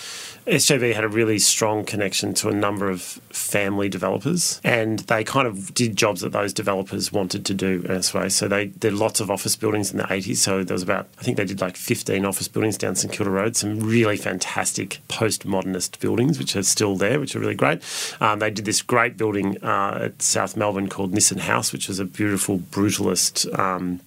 SJB 0.49 0.93
had 0.93 1.05
a 1.05 1.09
really 1.09 1.39
strong 1.39 1.85
connection 1.85 2.35
to 2.35 2.49
a 2.49 2.53
number 2.53 2.91
of 2.91 3.01
family 3.01 3.89
developers, 3.89 4.61
and 4.65 4.99
they 4.99 5.23
kind 5.23 5.47
of 5.47 5.73
did 5.73 5.95
jobs 5.95 6.21
that 6.23 6.33
those 6.33 6.53
developers 6.53 7.13
wanted 7.13 7.47
to 7.47 7.55
do 7.55 7.83
in 7.83 7.95
this 7.95 8.13
way. 8.13 8.29
So 8.29 8.49
they 8.49 8.67
did 8.67 8.95
lots 8.95 9.21
of 9.21 9.31
office 9.31 9.55
buildings 9.55 9.93
in 9.93 9.99
the 9.99 10.05
80s. 10.05 10.39
So 10.39 10.65
there 10.65 10.75
was 10.75 10.83
about, 10.83 11.07
I 11.17 11.23
think 11.23 11.37
they 11.37 11.45
did 11.45 11.61
like 11.61 11.77
15 11.77 12.25
office 12.25 12.49
buildings 12.49 12.77
down 12.77 12.97
St 12.97 13.13
Kilda 13.13 13.31
Road, 13.31 13.55
some 13.55 13.79
really 13.79 14.17
fantastic 14.17 14.99
postmodernist 15.09 16.01
buildings, 16.01 16.41
which 16.41 16.57
are 16.57 16.65
still 16.65 16.97
there, 16.97 17.21
which 17.21 17.37
are 17.37 17.39
really 17.39 17.55
great. 17.55 17.83
Um, 18.21 18.41
they 18.41 18.51
did 18.51 18.65
this 18.65 18.83
great 18.83 19.17
building 19.17 19.63
uh, 19.63 20.07
at 20.07 20.23
South 20.23 20.57
Melbourne 20.57 20.89
called 20.89 21.13
Nissan 21.13 21.39
House, 21.39 21.73
which 21.73 21.87
was 21.87 22.01
a 22.01 22.05
beautiful 22.05 22.59
brutalist. 22.59 23.57
Um, 23.57 24.01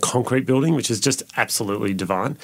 concrete 0.00 0.46
building, 0.46 0.74
which 0.74 0.90
is 0.90 1.00
just 1.00 1.22
absolutely 1.36 1.94
divine. 1.94 2.38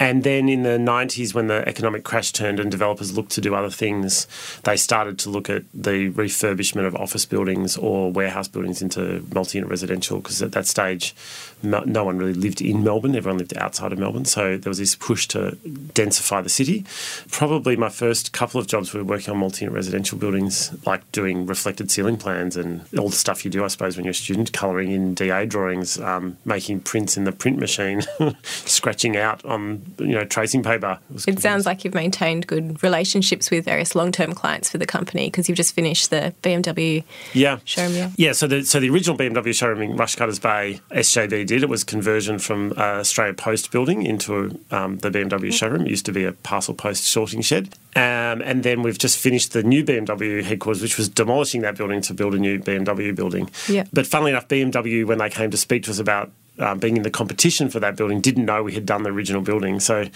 And 0.00 0.24
then 0.24 0.48
in 0.48 0.64
the 0.64 0.70
90s, 0.70 1.34
when 1.34 1.46
the 1.46 1.66
economic 1.68 2.02
crash 2.02 2.32
turned 2.32 2.58
and 2.58 2.70
developers 2.70 3.16
looked 3.16 3.30
to 3.32 3.40
do 3.40 3.54
other 3.54 3.70
things, 3.70 4.26
they 4.64 4.76
started 4.76 5.18
to 5.20 5.30
look 5.30 5.48
at 5.48 5.62
the 5.72 6.10
refurbishment 6.10 6.86
of 6.86 6.96
office 6.96 7.24
buildings 7.24 7.76
or 7.76 8.10
warehouse 8.10 8.48
buildings 8.48 8.82
into 8.82 9.24
multi 9.32 9.58
unit 9.58 9.70
residential 9.70 10.18
because 10.18 10.42
at 10.42 10.52
that 10.52 10.66
stage, 10.66 11.14
no, 11.62 12.04
one 12.04 12.18
really 12.18 12.34
lived 12.34 12.60
in 12.60 12.82
Melbourne, 12.84 13.16
everyone 13.16 13.38
lived 13.38 13.56
outside 13.56 13.92
of 13.92 13.98
Melbourne. 13.98 14.24
So 14.24 14.56
there 14.56 14.70
was 14.70 14.78
this 14.78 14.94
push 14.96 15.26
to 15.28 15.56
densify 15.94 16.42
the 16.42 16.48
city. 16.48 16.84
Probably 17.30 17.76
my 17.76 17.88
first 17.88 18.32
couple 18.32 18.60
of 18.60 18.66
jobs 18.66 18.92
were 18.92 19.04
working 19.04 19.32
on 19.32 19.38
multi 19.38 19.64
unit 19.64 19.74
residential 19.74 20.18
buildings, 20.18 20.74
like 20.86 21.10
doing 21.12 21.46
reflected 21.46 21.90
ceiling 21.90 22.16
plans 22.16 22.56
and 22.56 22.84
all 22.98 23.08
the 23.08 23.16
stuff 23.16 23.44
you 23.44 23.50
do, 23.50 23.64
I 23.64 23.68
suppose, 23.68 23.96
when 23.96 24.04
you're 24.04 24.10
a 24.10 24.14
student, 24.14 24.52
colouring 24.52 24.90
in 24.90 25.14
DA 25.14 25.46
drawings, 25.46 25.98
um, 26.00 26.36
making 26.44 26.80
prints 26.80 27.16
in 27.16 27.24
the 27.24 27.32
print 27.32 27.58
machine, 27.58 28.02
scratching 28.42 29.16
out 29.16 29.44
on 29.44 29.83
you 29.98 30.12
know 30.12 30.24
tracing 30.24 30.62
paper. 30.62 30.98
was 31.10 31.26
It 31.26 31.40
sounds 31.40 31.66
like 31.66 31.84
you've 31.84 31.94
maintained 31.94 32.46
good 32.46 32.82
relationships 32.82 33.50
with 33.50 33.64
various 33.64 33.94
long-term 33.94 34.32
clients 34.32 34.70
for 34.70 34.78
the 34.78 34.86
company 34.86 35.26
because 35.26 35.48
you've 35.48 35.56
just 35.56 35.74
finished 35.74 36.10
the 36.10 36.34
BMW 36.42 37.04
yeah. 37.32 37.58
showroom. 37.64 37.94
Yeah. 37.94 38.10
Yeah, 38.16 38.32
so 38.32 38.46
the 38.46 38.64
so 38.64 38.80
the 38.80 38.90
original 38.90 39.16
BMW 39.16 39.54
showroom 39.54 39.82
in 39.82 39.96
Rushcutters 39.96 40.40
Bay, 40.40 40.80
SJB 40.90 41.46
did 41.46 41.62
it 41.62 41.68
was 41.68 41.84
conversion 41.84 42.38
from 42.38 42.72
uh, 42.76 43.00
Australia 43.00 43.34
Post 43.34 43.70
building 43.70 44.02
into 44.02 44.58
um, 44.70 44.98
the 44.98 45.10
BMW 45.10 45.52
showroom. 45.52 45.82
It 45.82 45.90
used 45.90 46.06
to 46.06 46.12
be 46.12 46.24
a 46.24 46.32
parcel 46.32 46.74
post 46.74 47.04
sorting 47.04 47.42
shed, 47.42 47.74
um, 47.96 48.42
and 48.42 48.62
then 48.62 48.82
we've 48.82 48.98
just 48.98 49.18
finished 49.18 49.52
the 49.52 49.62
new 49.62 49.84
BMW 49.84 50.42
headquarters, 50.42 50.82
which 50.82 50.98
was 50.98 51.08
demolishing 51.08 51.62
that 51.62 51.76
building 51.76 52.00
to 52.02 52.14
build 52.14 52.34
a 52.34 52.38
new 52.38 52.58
BMW 52.58 53.14
building. 53.14 53.50
Yeah. 53.68 53.84
But 53.92 54.06
funnily 54.06 54.32
enough, 54.32 54.48
BMW 54.48 55.04
when 55.04 55.18
they 55.18 55.30
came 55.30 55.50
to 55.50 55.56
speak 55.56 55.84
to 55.84 55.90
us 55.90 55.98
about 55.98 56.30
um, 56.58 56.78
being 56.78 56.96
in 56.96 57.02
the 57.02 57.10
competition 57.10 57.68
for 57.68 57.80
that 57.80 57.96
building 57.96 58.20
didn't 58.20 58.44
know 58.44 58.62
we 58.62 58.74
had 58.74 58.86
done 58.86 59.02
the 59.02 59.10
original 59.10 59.42
building. 59.42 59.80
So 59.80 60.06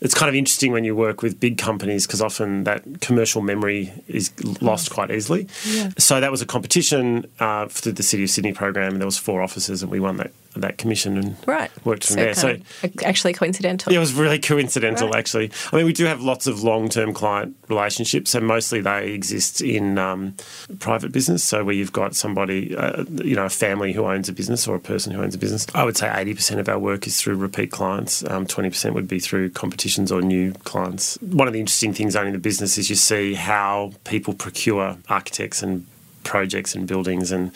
it's 0.00 0.14
kind 0.14 0.28
of 0.28 0.34
interesting 0.34 0.72
when 0.72 0.84
you 0.84 0.94
work 0.94 1.22
with 1.22 1.40
big 1.40 1.58
companies 1.58 2.06
because 2.06 2.22
often 2.22 2.64
that 2.64 3.00
commercial 3.00 3.42
memory 3.42 3.92
is 4.06 4.32
lost 4.62 4.90
quite 4.90 5.10
easily. 5.10 5.48
Yeah. 5.66 5.90
So 5.98 6.20
that 6.20 6.30
was 6.30 6.42
a 6.42 6.46
competition 6.46 7.26
uh, 7.40 7.66
through 7.66 7.92
the 7.92 8.02
City 8.02 8.24
of 8.24 8.30
Sydney 8.30 8.52
program, 8.52 8.92
and 8.92 9.00
there 9.00 9.06
was 9.06 9.18
four 9.18 9.42
offices, 9.42 9.82
and 9.82 9.90
we 9.90 10.00
won 10.00 10.18
that 10.18 10.30
that 10.56 10.78
commission 10.78 11.16
and 11.16 11.36
Right. 11.46 11.70
worked 11.84 12.04
from 12.04 12.14
so 12.16 12.20
there. 12.22 12.34
So 12.34 12.56
actually 13.04 13.32
coincidental. 13.32 13.92
yeah, 13.92 13.98
it 13.98 14.00
was 14.00 14.12
really 14.14 14.38
coincidental, 14.38 15.08
Right. 15.08 15.18
actually. 15.18 15.50
I 15.72 15.76
mean, 15.76 15.86
we 15.86 15.92
do 15.92 16.04
have 16.06 16.20
lots 16.20 16.46
of 16.46 16.62
long-term 16.62 17.12
client 17.14 17.54
relationships, 17.68 18.34
and 18.34 18.46
mostly 18.46 18.80
they 18.80 19.12
exist 19.12 19.60
in 19.60 19.98
um, 19.98 20.34
private 20.80 21.12
business. 21.12 21.44
So 21.44 21.64
where 21.64 21.74
you've 21.74 21.92
got 21.92 22.16
somebody, 22.16 22.74
uh, 22.76 23.04
you 23.22 23.36
know, 23.36 23.44
a 23.44 23.50
family 23.50 23.92
who 23.92 24.04
owns 24.04 24.28
a 24.28 24.32
business 24.32 24.66
or 24.66 24.74
a 24.74 24.80
person 24.80 25.12
who 25.12 25.22
owns 25.22 25.34
a 25.34 25.38
business. 25.38 25.66
I 25.74 25.84
would 25.84 25.96
say 25.96 26.10
eighty 26.14 26.34
percent 26.34 26.60
of 26.60 26.68
our 26.68 26.78
work 26.78 27.06
is 27.06 27.20
through 27.20 27.36
repeat 27.36 27.70
clients. 27.70 28.24
Um, 28.28 28.46
Twenty 28.46 28.70
percent 28.70 28.94
would 28.94 29.06
be 29.08 29.20
through 29.20 29.50
competitions 29.50 30.10
or 30.10 30.22
new 30.22 30.52
clients. 30.64 31.18
One 31.20 31.46
of 31.46 31.52
the 31.54 31.60
interesting 31.60 31.92
things 31.92 32.16
owning 32.16 32.32
the 32.32 32.38
business 32.38 32.78
is 32.78 32.90
you 32.90 32.96
see 32.96 33.34
how 33.34 33.92
people 34.04 34.34
procure 34.34 34.96
architects 35.08 35.62
and 35.62 35.86
projects 36.28 36.74
and 36.74 36.86
buildings 36.86 37.32
and 37.32 37.50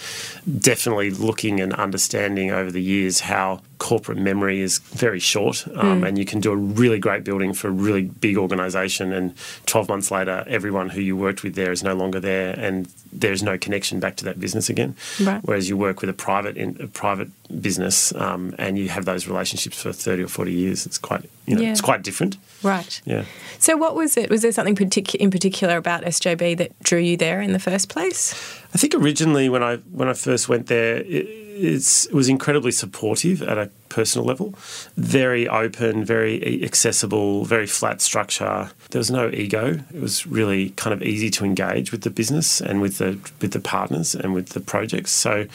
definitely 0.58 1.10
looking 1.10 1.60
and 1.60 1.72
understanding 1.74 2.50
over 2.50 2.70
the 2.70 2.80
years 2.82 3.20
how 3.20 3.60
corporate 3.78 4.16
memory 4.18 4.60
is 4.60 4.78
very 4.78 5.18
short 5.18 5.66
um, 5.76 6.04
and 6.04 6.16
you 6.16 6.24
can 6.24 6.40
do 6.40 6.52
a 6.52 6.56
really 6.56 6.98
great 6.98 7.22
building 7.24 7.52
for 7.52 7.68
a 7.68 7.70
really 7.70 8.02
big 8.02 8.36
organisation 8.38 9.12
and 9.12 9.34
12 9.66 9.88
months 9.88 10.10
later 10.10 10.44
everyone 10.46 10.88
who 10.88 11.00
you 11.00 11.16
worked 11.16 11.42
with 11.42 11.54
there 11.54 11.72
is 11.72 11.82
no 11.82 11.94
longer 11.94 12.20
there 12.20 12.58
and 12.58 12.88
there's 13.12 13.42
no 13.42 13.58
connection 13.58 14.00
back 14.00 14.16
to 14.16 14.24
that 14.24 14.38
business 14.40 14.70
again 14.70 14.94
Right. 15.20 15.40
whereas 15.42 15.68
you 15.68 15.76
work 15.76 16.00
with 16.00 16.08
a 16.10 16.14
private 16.14 16.56
in, 16.56 16.76
a 16.80 16.86
private 16.86 17.28
business 17.60 18.14
um, 18.14 18.54
and 18.58 18.78
you 18.78 18.88
have 18.88 19.04
those 19.04 19.26
relationships 19.26 19.82
for 19.82 19.92
30 19.92 20.22
or 20.22 20.28
40 20.28 20.52
years 20.52 20.86
it's 20.86 20.98
quite 20.98 21.22
You 21.46 21.56
know, 21.56 21.62
Yeah. 21.62 21.72
It's 21.72 21.80
quite 21.80 22.02
different. 22.02 22.36
Right. 22.62 23.00
Yeah. 23.04 23.25
So, 23.59 23.76
what 23.76 23.95
was 23.95 24.16
it? 24.16 24.31
Was 24.31 24.42
there 24.42 24.52
something 24.52 24.76
partic- 24.76 25.14
in 25.14 25.31
particular 25.31 25.76
about 25.76 26.04
SJB 26.04 26.57
that 26.59 26.78
drew 26.83 26.99
you 26.99 27.16
there 27.16 27.40
in 27.40 27.52
the 27.52 27.59
first 27.59 27.88
place? 27.88 28.33
I 28.75 28.78
think 28.78 28.95
originally 28.95 29.49
when 29.49 29.62
I 29.62 29.76
when 29.76 30.09
I 30.09 30.14
first 30.14 30.49
went 30.49 30.66
there, 30.66 30.97
it, 30.99 31.26
it's, 31.54 32.07
it 32.07 32.14
was 32.14 32.28
incredibly 32.28 32.73
supportive 32.73 33.42
at 33.42 33.59
a 33.59 33.71
personal 33.88 34.26
level, 34.26 34.54
very 34.97 35.47
open, 35.47 36.04
very 36.04 36.64
accessible, 36.64 37.45
very 37.45 37.66
flat 37.66 38.00
structure. 38.00 38.71
There 38.90 38.99
was 38.99 39.11
no 39.11 39.31
ego. 39.31 39.81
It 39.95 40.00
was 40.00 40.26
really 40.26 40.71
kind 40.71 40.95
of 40.95 41.02
easy 41.02 41.31
to 41.31 41.45
engage 41.45 41.92
with 41.92 42.02
the 42.02 42.11
business 42.11 42.61
and 42.61 42.81
with 42.81 42.99
the 42.99 43.19
with 43.40 43.52
the 43.52 43.61
partners 43.61 44.14
and 44.14 44.33
with 44.35 44.50
the 44.50 44.61
projects. 44.61 45.12
So 45.12 45.47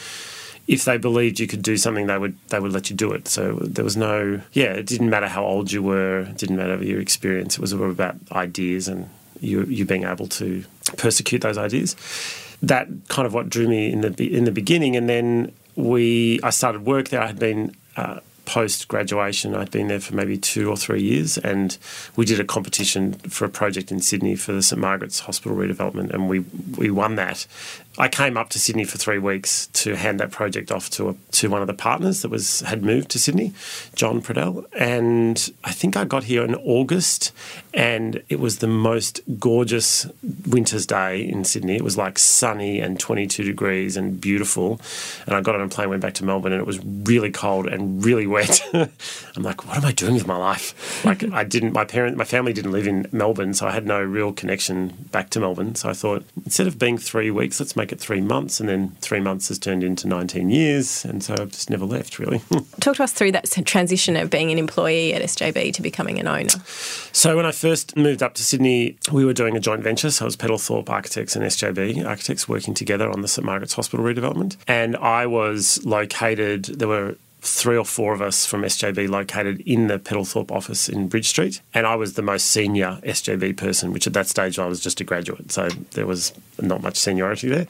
if 0.68 0.84
they 0.84 0.98
believed 0.98 1.40
you 1.40 1.46
could 1.46 1.62
do 1.62 1.76
something, 1.78 2.06
they 2.06 2.18
would 2.18 2.36
they 2.50 2.60
would 2.60 2.72
let 2.72 2.90
you 2.90 2.94
do 2.94 3.10
it. 3.12 3.26
So 3.26 3.54
there 3.62 3.84
was 3.84 3.96
no 3.96 4.42
yeah. 4.52 4.74
It 4.74 4.86
didn't 4.86 5.10
matter 5.10 5.26
how 5.26 5.44
old 5.44 5.72
you 5.72 5.82
were. 5.82 6.20
It 6.20 6.36
didn't 6.36 6.56
matter 6.56 6.76
your 6.84 7.00
experience. 7.00 7.56
It 7.56 7.60
was 7.60 7.72
all 7.72 7.90
about 7.90 8.16
ideas 8.30 8.86
and 8.86 9.08
you 9.40 9.64
you 9.64 9.84
being 9.86 10.04
able 10.04 10.28
to 10.28 10.64
persecute 10.98 11.40
those 11.40 11.58
ideas. 11.58 11.96
That 12.62 12.86
kind 13.08 13.26
of 13.26 13.32
what 13.32 13.48
drew 13.48 13.66
me 13.66 13.90
in 13.90 14.02
the 14.02 14.36
in 14.36 14.44
the 14.44 14.52
beginning, 14.52 14.94
and 14.94 15.08
then 15.08 15.52
we 15.74 16.38
I 16.42 16.50
started 16.50 16.84
work 16.84 17.08
there. 17.08 17.22
I 17.22 17.26
had 17.26 17.38
been. 17.38 17.74
Uh, 17.96 18.20
Post 18.48 18.88
graduation, 18.88 19.54
I'd 19.54 19.70
been 19.70 19.88
there 19.88 20.00
for 20.00 20.14
maybe 20.14 20.38
two 20.38 20.70
or 20.70 20.76
three 20.78 21.02
years, 21.02 21.36
and 21.36 21.76
we 22.16 22.24
did 22.24 22.40
a 22.40 22.44
competition 22.44 23.12
for 23.28 23.44
a 23.44 23.50
project 23.50 23.92
in 23.92 24.00
Sydney 24.00 24.36
for 24.36 24.52
the 24.52 24.62
St 24.62 24.80
Margaret's 24.80 25.20
Hospital 25.20 25.54
redevelopment, 25.54 26.14
and 26.14 26.30
we 26.30 26.38
we 26.78 26.90
won 26.90 27.16
that. 27.16 27.46
I 27.98 28.08
came 28.08 28.36
up 28.36 28.48
to 28.50 28.60
Sydney 28.60 28.84
for 28.84 28.96
three 28.96 29.18
weeks 29.18 29.66
to 29.74 29.96
hand 29.96 30.20
that 30.20 30.30
project 30.30 30.70
off 30.70 30.88
to 30.90 31.08
a, 31.08 31.14
to 31.32 31.50
one 31.50 31.62
of 31.62 31.66
the 31.66 31.74
partners 31.74 32.22
that 32.22 32.30
was 32.30 32.60
had 32.60 32.84
moved 32.84 33.10
to 33.10 33.18
Sydney, 33.18 33.52
John 33.96 34.22
Pradel, 34.22 34.64
and 34.78 35.52
I 35.64 35.72
think 35.72 35.96
I 35.96 36.04
got 36.04 36.24
here 36.24 36.44
in 36.44 36.54
August, 36.54 37.32
and 37.74 38.22
it 38.28 38.38
was 38.38 38.58
the 38.58 38.68
most 38.68 39.20
gorgeous 39.40 40.06
winter's 40.46 40.86
day 40.86 41.28
in 41.28 41.44
Sydney. 41.44 41.74
It 41.74 41.82
was 41.82 41.98
like 41.98 42.20
sunny 42.20 42.78
and 42.78 43.00
22 43.00 43.42
degrees 43.42 43.96
and 43.96 44.20
beautiful, 44.20 44.80
and 45.26 45.34
I 45.34 45.40
got 45.40 45.56
on 45.56 45.62
a 45.62 45.68
plane, 45.68 45.90
went 45.90 46.02
back 46.02 46.14
to 46.14 46.24
Melbourne, 46.24 46.52
and 46.52 46.60
it 46.60 46.66
was 46.66 46.78
really 46.84 47.32
cold 47.32 47.66
and 47.66 48.04
really 48.04 48.28
wet. 48.28 48.62
I'm 48.72 49.42
like, 49.42 49.66
what 49.66 49.76
am 49.76 49.84
I 49.84 49.92
doing 49.92 50.14
with 50.14 50.26
my 50.26 50.36
life? 50.36 51.04
Like, 51.04 51.24
I 51.32 51.42
didn't. 51.42 51.72
My 51.72 51.84
parent, 51.84 52.16
my 52.16 52.24
family 52.24 52.52
didn't 52.52 52.72
live 52.72 52.86
in 52.86 53.08
Melbourne, 53.10 53.54
so 53.54 53.66
I 53.66 53.72
had 53.72 53.86
no 53.86 54.00
real 54.00 54.32
connection 54.32 55.08
back 55.10 55.30
to 55.30 55.40
Melbourne. 55.40 55.74
So 55.74 55.90
I 55.90 55.94
thought, 55.94 56.24
instead 56.44 56.68
of 56.68 56.78
being 56.78 56.96
three 56.96 57.32
weeks, 57.32 57.58
let's 57.58 57.74
make 57.74 57.87
it 57.92 58.00
three 58.00 58.20
months, 58.20 58.60
and 58.60 58.68
then 58.68 58.90
three 59.00 59.20
months 59.20 59.48
has 59.48 59.58
turned 59.58 59.82
into 59.82 60.08
19 60.08 60.50
years, 60.50 61.04
and 61.04 61.22
so 61.22 61.34
I've 61.38 61.50
just 61.50 61.70
never 61.70 61.84
left 61.84 62.18
really. 62.18 62.40
Talk 62.80 62.96
to 62.96 63.04
us 63.04 63.12
through 63.12 63.32
that 63.32 63.50
transition 63.64 64.16
of 64.16 64.30
being 64.30 64.50
an 64.50 64.58
employee 64.58 65.14
at 65.14 65.22
SJB 65.22 65.72
to 65.74 65.82
becoming 65.82 66.18
an 66.18 66.26
owner. 66.26 66.48
So 67.12 67.36
when 67.36 67.46
I 67.46 67.52
first 67.52 67.96
moved 67.96 68.22
up 68.22 68.34
to 68.34 68.42
Sydney, 68.42 68.96
we 69.12 69.24
were 69.24 69.32
doing 69.32 69.56
a 69.56 69.60
joint 69.60 69.82
venture. 69.82 70.10
So 70.10 70.24
it 70.24 70.28
was 70.28 70.36
Peddle 70.36 70.58
Thorp 70.58 70.90
Architects 70.90 71.36
and 71.36 71.44
SJB 71.44 72.06
Architects 72.06 72.48
working 72.48 72.74
together 72.74 73.10
on 73.10 73.22
the 73.22 73.28
St 73.28 73.44
Margaret's 73.44 73.74
Hospital 73.74 74.04
redevelopment, 74.04 74.56
and 74.66 74.96
I 74.96 75.26
was 75.26 75.84
located. 75.84 76.64
There 76.64 76.88
were 76.88 77.16
three 77.40 77.76
or 77.76 77.84
four 77.84 78.12
of 78.12 78.20
us 78.20 78.44
from 78.44 78.62
SJB 78.62 79.08
located 79.08 79.60
in 79.60 79.86
the 79.86 79.98
Peddle 79.98 80.24
Thorp 80.24 80.50
office 80.50 80.88
in 80.88 81.08
Bridge 81.08 81.28
Street, 81.28 81.60
and 81.72 81.86
I 81.86 81.94
was 81.94 82.14
the 82.14 82.22
most 82.22 82.46
senior 82.46 82.98
SJB 83.04 83.56
person, 83.56 83.92
which 83.92 84.06
at 84.06 84.12
that 84.14 84.26
stage 84.26 84.58
I 84.58 84.66
was 84.66 84.80
just 84.80 85.00
a 85.00 85.04
graduate, 85.04 85.52
so 85.52 85.68
there 85.92 86.06
was 86.06 86.32
not 86.60 86.82
much 86.82 86.96
seniority 86.96 87.48
there. 87.48 87.66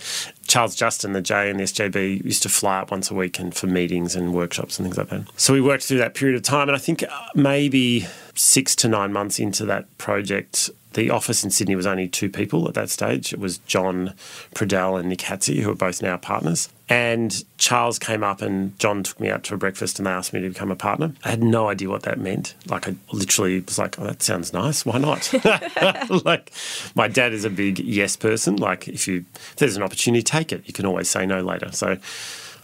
Charles 0.47 0.75
Justin, 0.75 1.13
the 1.13 1.21
J 1.21 1.51
in 1.51 1.59
the 1.59 1.65
SJB, 1.65 2.25
used 2.25 2.43
to 2.45 2.49
fly 2.49 2.79
up 2.79 2.91
once 2.91 3.11
a 3.11 3.15
week 3.15 3.39
and 3.39 3.55
for 3.55 3.67
meetings 3.67 4.17
and 4.17 4.33
workshops 4.33 4.79
and 4.79 4.87
things 4.87 4.97
like 4.97 5.09
that. 5.11 5.29
So 5.37 5.53
we 5.53 5.61
worked 5.61 5.85
through 5.85 5.99
that 5.99 6.15
period 6.15 6.37
of 6.37 6.43
time, 6.43 6.69
and 6.69 6.77
I 6.77 6.81
think 6.81 7.03
uh, 7.03 7.09
maybe 7.35 8.07
six 8.35 8.75
to 8.77 8.89
nine 8.89 9.13
months 9.13 9.39
into 9.39 9.65
that 9.67 9.99
project, 9.99 10.71
the 10.95 11.11
office 11.11 11.45
in 11.45 11.51
Sydney 11.51 11.77
was 11.77 11.87
only 11.87 12.09
two 12.09 12.31
people 12.31 12.67
at 12.69 12.75
that 12.75 12.91
stage. 12.91 13.33
It 13.33 13.39
was 13.39 13.59
John 13.59 14.15
Pradel 14.55 14.99
and 14.99 15.09
Nick 15.09 15.21
Hatzi, 15.21 15.61
who 15.61 15.71
are 15.71 15.75
both 15.75 16.03
now 16.03 16.17
partners. 16.17 16.71
And 16.89 17.45
Charles 17.59 17.99
came 17.99 18.25
up 18.25 18.41
and 18.41 18.79
John 18.79 19.03
took 19.03 19.21
me 19.21 19.29
out 19.29 19.45
to 19.45 19.55
a 19.55 19.59
breakfast 19.59 19.99
and 19.99 20.07
they 20.07 20.11
asked 20.11 20.33
me 20.33 20.41
to 20.41 20.49
become 20.49 20.71
a 20.71 20.77
partner. 20.77 21.13
I 21.23 21.31
had 21.31 21.43
no 21.43 21.69
idea 21.69 21.91
what 21.91 22.05
that 22.05 22.19
meant. 22.19 22.55
Like 22.67 22.89
I 22.89 22.95
literally 23.13 23.61
was 23.61 23.79
like, 23.79 23.99
oh, 23.99 24.05
that 24.05 24.23
sounds 24.23 24.55
nice. 24.55 24.87
Why 24.87 24.97
not? 24.97 25.31
like 26.25 26.51
my 26.95 27.07
dad 27.07 27.35
is 27.35 27.45
a 27.45 27.51
big 27.51 27.79
yes 27.79 28.17
person. 28.17 28.57
Like 28.57 28.89
if 28.89 29.07
you 29.07 29.27
if 29.35 29.57
there's 29.57 29.77
an 29.77 29.83
opportunity, 29.83 30.23
take 30.23 30.51
it. 30.51 30.63
You 30.67 30.73
can 30.73 30.87
always 30.87 31.11
say 31.11 31.27
no 31.27 31.43
later. 31.43 31.71
So 31.73 31.99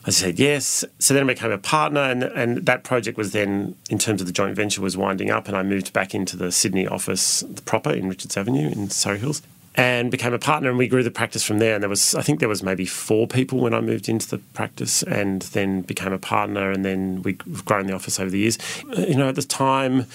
I 0.07 0.11
said 0.11 0.39
yes. 0.39 0.85
So 0.99 1.15
then 1.15 1.23
I 1.23 1.33
became 1.33 1.51
a 1.51 1.59
partner, 1.59 2.01
and, 2.01 2.23
and 2.25 2.67
that 2.67 2.85
project 2.85 3.17
was 3.17 3.33
then, 3.33 3.75
in 3.89 3.99
terms 3.99 4.21
of 4.21 4.27
the 4.27 4.33
joint 4.33 4.55
venture, 4.55 4.83
was 4.83 4.97
winding 4.97 5.31
up, 5.31 5.49
and 5.49 5.57
I 5.57 5.63
moved 5.63 5.93
back 5.93 6.15
into 6.15 6.37
the 6.37 6.53
Sydney 6.53 6.87
office 6.87 7.43
proper 7.65 7.91
in 7.91 8.09
Richards 8.09 8.37
Avenue 8.37 8.71
in 8.71 8.91
Surry 8.91 9.19
Hills, 9.19 9.41
and 9.77 10.11
became 10.11 10.35
a 10.35 10.39
partner, 10.39 10.69
and 10.69 10.79
we 10.79 10.89
grew 10.89 11.03
the 11.03 11.11
practice 11.11 11.43
from 11.43 11.59
there. 11.59 11.75
And 11.75 11.83
there 11.83 11.89
was, 11.89 12.15
I 12.15 12.21
think, 12.21 12.41
there 12.41 12.51
was 12.51 12.63
maybe 12.63 12.85
four 12.85 13.27
people 13.27 13.61
when 13.61 13.73
I 13.73 13.81
moved 13.81 14.09
into 14.09 14.29
the 14.29 14.39
practice, 14.53 15.03
and 15.03 15.41
then 15.41 15.81
became 15.81 16.13
a 16.13 16.19
partner, 16.19 16.71
and 16.71 16.85
then 16.85 17.23
we've 17.23 17.65
grown 17.65 17.87
the 17.87 17.95
office 17.95 18.21
over 18.21 18.31
the 18.31 18.41
years. 18.41 18.59
You 18.99 19.17
know, 19.17 19.29
at 19.29 19.37
the 19.37 19.43
time, 19.43 20.07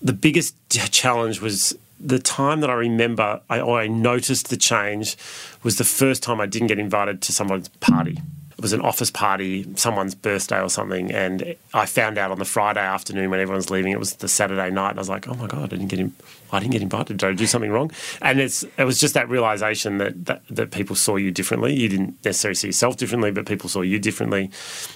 the 0.00 0.14
biggest 0.14 0.54
challenge 0.70 1.42
was 1.42 1.76
the 2.02 2.18
time 2.18 2.60
that 2.60 2.70
I 2.70 2.74
remember, 2.74 3.42
I, 3.50 3.60
I 3.60 3.86
noticed 3.86 4.48
the 4.48 4.56
change, 4.56 5.18
was 5.62 5.76
the 5.76 5.84
first 5.84 6.22
time 6.22 6.40
I 6.40 6.46
didn't 6.46 6.68
get 6.68 6.78
invited 6.78 7.20
to 7.20 7.32
someone's 7.32 7.68
party 7.68 8.18
it 8.60 8.62
was 8.62 8.74
an 8.74 8.82
office 8.82 9.10
party, 9.10 9.66
someone's 9.74 10.14
birthday 10.14 10.60
or 10.60 10.68
something, 10.68 11.10
and 11.10 11.56
I 11.72 11.86
found 11.86 12.18
out 12.18 12.30
on 12.30 12.38
the 12.38 12.44
Friday 12.44 12.82
afternoon 12.82 13.30
when 13.30 13.40
everyone's 13.40 13.70
leaving. 13.70 13.90
It 13.90 13.98
was 13.98 14.16
the 14.16 14.28
Saturday 14.28 14.70
night, 14.70 14.90
and 14.90 14.98
I 14.98 15.00
was 15.00 15.08
like, 15.08 15.26
"Oh 15.26 15.32
my 15.32 15.46
god, 15.46 15.62
I 15.62 15.66
didn't 15.68 15.86
get 15.86 15.98
him. 15.98 16.14
I 16.52 16.60
didn't 16.60 16.72
get 16.72 16.82
invited. 16.82 17.16
Did 17.16 17.26
I 17.26 17.32
do 17.32 17.46
something 17.46 17.70
wrong?" 17.70 17.90
And 18.20 18.38
it's 18.38 18.66
it 18.76 18.84
was 18.84 19.00
just 19.00 19.14
that 19.14 19.30
realization 19.30 19.96
that, 19.96 20.26
that 20.26 20.42
that 20.50 20.72
people 20.72 20.94
saw 20.94 21.16
you 21.16 21.30
differently. 21.30 21.72
You 21.74 21.88
didn't 21.88 22.22
necessarily 22.22 22.54
see 22.54 22.66
yourself 22.66 22.98
differently, 22.98 23.30
but 23.30 23.46
people 23.46 23.70
saw 23.70 23.80
you 23.80 23.98
differently. 23.98 24.50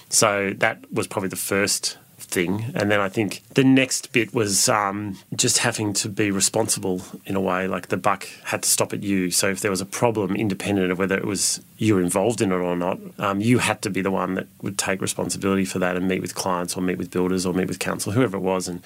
So 0.09 0.53
that 0.57 0.85
was 0.91 1.07
probably 1.07 1.29
the 1.29 1.35
first 1.35 1.97
thing. 2.17 2.71
And 2.75 2.89
then 2.89 2.99
I 2.99 3.09
think 3.09 3.43
the 3.53 3.63
next 3.63 4.11
bit 4.11 4.33
was 4.33 4.69
um, 4.69 5.17
just 5.35 5.59
having 5.59 5.93
to 5.93 6.09
be 6.09 6.31
responsible 6.31 7.01
in 7.25 7.35
a 7.35 7.41
way. 7.41 7.67
Like 7.67 7.87
the 7.87 7.97
buck 7.97 8.27
had 8.45 8.63
to 8.63 8.69
stop 8.69 8.93
at 8.93 9.03
you. 9.03 9.31
So 9.31 9.49
if 9.49 9.61
there 9.61 9.71
was 9.71 9.81
a 9.81 9.85
problem, 9.85 10.35
independent 10.35 10.91
of 10.91 10.99
whether 10.99 11.17
it 11.17 11.25
was 11.25 11.61
you 11.77 11.95
were 11.95 12.01
involved 12.01 12.41
in 12.41 12.51
it 12.51 12.55
or 12.55 12.75
not, 12.75 12.99
um, 13.19 13.41
you 13.41 13.59
had 13.59 13.81
to 13.83 13.89
be 13.89 14.01
the 14.01 14.11
one 14.11 14.35
that 14.35 14.47
would 14.61 14.77
take 14.77 15.01
responsibility 15.01 15.65
for 15.65 15.79
that 15.79 15.95
and 15.95 16.07
meet 16.07 16.21
with 16.21 16.35
clients 16.35 16.75
or 16.75 16.81
meet 16.81 16.97
with 16.97 17.11
builders 17.11 17.45
or 17.45 17.53
meet 17.53 17.67
with 17.67 17.79
council, 17.79 18.11
whoever 18.11 18.37
it 18.37 18.41
was, 18.41 18.67
and 18.67 18.81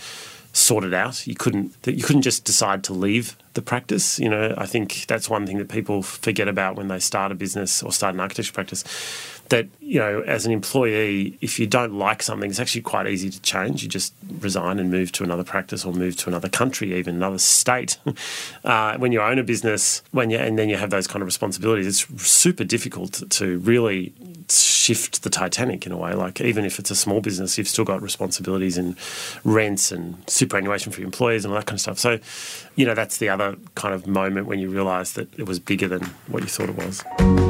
sort 0.52 0.84
it 0.84 0.94
out. 0.94 1.28
You 1.28 1.36
couldn't 1.36 1.76
you 1.86 2.04
couldn't 2.04 2.24
just 2.24 2.44
decide 2.44 2.84
to 2.86 2.94
leave 2.94 3.38
the 3.54 3.62
practice. 3.62 4.20
You 4.20 4.30
know, 4.30 4.54
I 4.58 4.66
think 4.66 5.06
that's 5.08 5.30
one 5.30 5.46
thing 5.46 5.58
that 5.60 5.70
people 5.70 6.02
forget 6.02 6.48
about 6.48 6.76
when 6.76 6.88
they 6.88 7.00
start 7.00 7.32
a 7.32 7.36
business 7.36 7.84
or 7.84 7.92
start 7.92 8.16
an 8.16 8.20
architecture 8.20 8.54
practice 8.54 8.84
that 9.50 9.68
you 9.80 10.00
know 10.00 10.22
as 10.22 10.46
an 10.46 10.52
employee 10.52 11.38
if 11.42 11.60
you 11.60 11.68
don't 11.68 11.94
like 11.94 12.22
something 12.24 12.50
it's 12.50 12.60
actually 12.60 12.82
quite 12.82 13.08
easy 13.08 13.30
to 13.30 13.42
change. 13.42 13.84
You 13.84 13.90
just 13.90 14.14
resign 14.40 14.80
and 14.80 14.90
move 14.90 15.12
to 15.14 15.24
another 15.24 15.44
practice 15.44 15.86
or 15.86 15.94
move 15.94 16.16
to 16.18 16.30
another 16.30 16.50
country 16.50 16.94
even 16.96 17.16
another 17.16 17.40
state. 17.40 17.98
Uh, 18.64 18.98
when 18.98 19.12
you 19.12 19.22
own 19.22 19.40
a 19.40 19.44
business 19.44 20.04
when 20.12 20.30
you 20.30 20.38
and 20.38 20.60
then 20.60 20.70
you 20.70 20.76
have 20.76 20.90
those 20.90 21.08
kind 21.08 21.22
of 21.22 21.26
responsibilities 21.26 21.88
it's 21.88 22.28
super 22.28 22.64
difficult 22.64 23.24
to 23.30 23.58
really 23.60 24.14
shift 24.50 25.24
the 25.24 25.30
titanic 25.30 25.86
in 25.86 25.92
a 25.92 25.98
way. 25.98 26.14
Like 26.14 26.42
even 26.42 26.66
if 26.66 26.78
it's 26.78 26.92
a 26.92 26.96
small 26.96 27.22
business 27.22 27.58
you've 27.58 27.68
still 27.68 27.86
got 27.86 28.02
responsibilities 28.02 28.78
and 28.78 28.96
rents 29.44 29.92
and 29.92 30.18
superannuation 30.30 30.92
for 30.92 31.00
your 31.00 31.06
employees 31.06 31.46
and 31.46 31.54
all 31.54 31.60
that 31.60 31.66
kind 31.66 31.78
of 31.78 31.82
stuff. 31.82 32.00
So 32.00 32.20
you 32.76 32.86
know 32.86 32.94
that's 32.94 33.18
the 33.18 33.30
other 33.30 33.56
kind 33.76 33.94
of 33.94 34.06
moment 34.06 34.48
when 34.48 34.60
you 34.60 34.70
realize 34.70 35.14
that 35.14 35.28
it 35.40 35.48
was 35.48 35.60
bigger 35.60 35.88
than 35.88 36.04
what 36.28 36.44
you 36.44 36.50
thought 36.50 36.70
it 36.70 36.78
was 36.78 37.49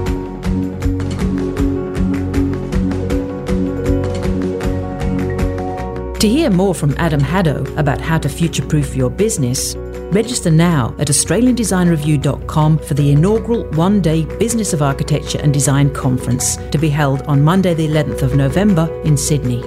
To 6.19 6.27
hear 6.27 6.49
more 6.49 6.75
from 6.75 6.95
Adam 6.97 7.21
Haddow 7.21 7.77
about 7.77 8.01
how 8.01 8.17
to 8.17 8.27
future 8.27 8.65
proof 8.65 8.93
your 8.93 9.09
business, 9.09 9.73
register 10.11 10.51
now 10.51 10.93
at 10.99 11.07
AustralianDesignReview.com 11.07 12.79
for 12.79 12.93
the 12.93 13.11
inaugural 13.11 13.63
one 13.71 14.01
day 14.01 14.25
Business 14.37 14.73
of 14.73 14.81
Architecture 14.81 15.39
and 15.41 15.53
Design 15.53 15.93
Conference 15.93 16.57
to 16.71 16.77
be 16.77 16.89
held 16.89 17.21
on 17.21 17.41
Monday, 17.41 17.73
the 17.73 17.87
11th 17.87 18.21
of 18.21 18.35
November 18.35 18.89
in 19.03 19.15
Sydney. 19.15 19.63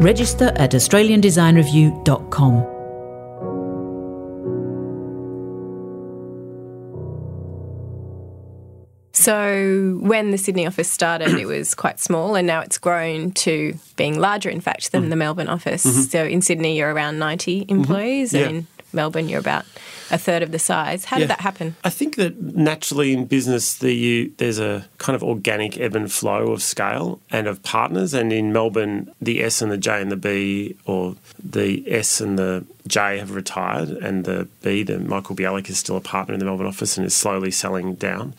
Register 0.00 0.50
at 0.56 0.72
AustralianDesignReview.com. 0.72 2.73
So, 9.24 9.98
when 10.02 10.32
the 10.32 10.36
Sydney 10.38 10.66
office 10.66 10.90
started, 10.90 11.30
it 11.38 11.46
was 11.46 11.74
quite 11.74 11.98
small, 11.98 12.34
and 12.34 12.46
now 12.46 12.60
it's 12.60 12.76
grown 12.76 13.30
to 13.32 13.74
being 13.96 14.18
larger, 14.18 14.50
in 14.50 14.60
fact, 14.60 14.92
than 14.92 15.06
mm. 15.06 15.10
the 15.10 15.16
Melbourne 15.16 15.48
office. 15.48 15.86
Mm-hmm. 15.86 16.00
So, 16.02 16.24
in 16.24 16.42
Sydney, 16.42 16.76
you're 16.76 16.92
around 16.92 17.18
90 17.18 17.62
mm-hmm. 17.62 17.70
employees, 17.70 18.34
Yeah. 18.34 18.48
and 18.48 18.56
in 18.56 18.66
Melbourne, 18.92 19.30
you're 19.30 19.40
about 19.40 19.64
a 20.10 20.18
third 20.18 20.42
of 20.42 20.52
the 20.52 20.58
size. 20.58 21.06
How 21.06 21.16
Yeah. 21.16 21.20
did 21.24 21.30
that 21.30 21.40
happen? 21.40 21.76
I 21.84 21.90
think 21.90 22.16
that 22.16 22.40
naturally 22.40 23.12
in 23.12 23.24
business, 23.26 23.74
the, 23.74 23.92
you, 23.94 24.32
there's 24.38 24.58
a 24.58 24.86
kind 24.98 25.14
of 25.16 25.22
organic 25.22 25.78
ebb 25.78 25.94
and 25.96 26.10
flow 26.12 26.52
of 26.52 26.62
scale 26.62 27.20
and 27.30 27.46
of 27.46 27.62
partners. 27.62 28.14
And 28.14 28.32
in 28.32 28.52
Melbourne, 28.52 29.10
the 29.20 29.42
S 29.42 29.62
and 29.62 29.70
the 29.72 29.78
J 29.78 30.00
and 30.00 30.10
the 30.10 30.16
B, 30.16 30.76
or 30.86 31.16
the 31.42 31.84
S 31.90 32.20
and 32.20 32.38
the 32.38 32.64
J 32.86 33.18
have 33.18 33.30
retired, 33.34 33.88
and 33.88 34.24
the 34.26 34.46
B, 34.62 34.82
the 34.82 34.98
Michael 34.98 35.34
Bialek, 35.34 35.70
is 35.70 35.78
still 35.78 35.96
a 35.96 36.00
partner 36.02 36.34
in 36.34 36.38
the 36.40 36.44
Melbourne 36.44 36.66
office 36.66 36.98
and 36.98 37.06
is 37.06 37.14
slowly 37.14 37.50
selling 37.50 37.94
down. 37.94 38.34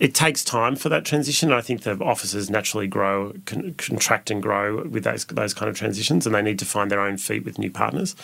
It 0.00 0.12
takes 0.14 0.42
time 0.42 0.74
for 0.74 0.88
that 0.88 1.04
transition. 1.04 1.52
I 1.52 1.60
think 1.60 1.82
the 1.82 1.92
offices 2.02 2.50
naturally 2.50 2.88
grow, 2.88 3.32
con- 3.46 3.74
contract 3.78 4.32
and 4.32 4.42
grow 4.42 4.82
with 4.82 5.04
those 5.04 5.24
those 5.26 5.54
kind 5.54 5.68
of 5.70 5.76
transitions, 5.76 6.26
and 6.26 6.34
they 6.34 6.42
need 6.42 6.58
to 6.58 6.64
find 6.64 6.90
their 6.90 7.00
own 7.00 7.16
feet 7.18 7.44
with 7.44 7.56
new 7.60 7.70
partners. 7.70 8.16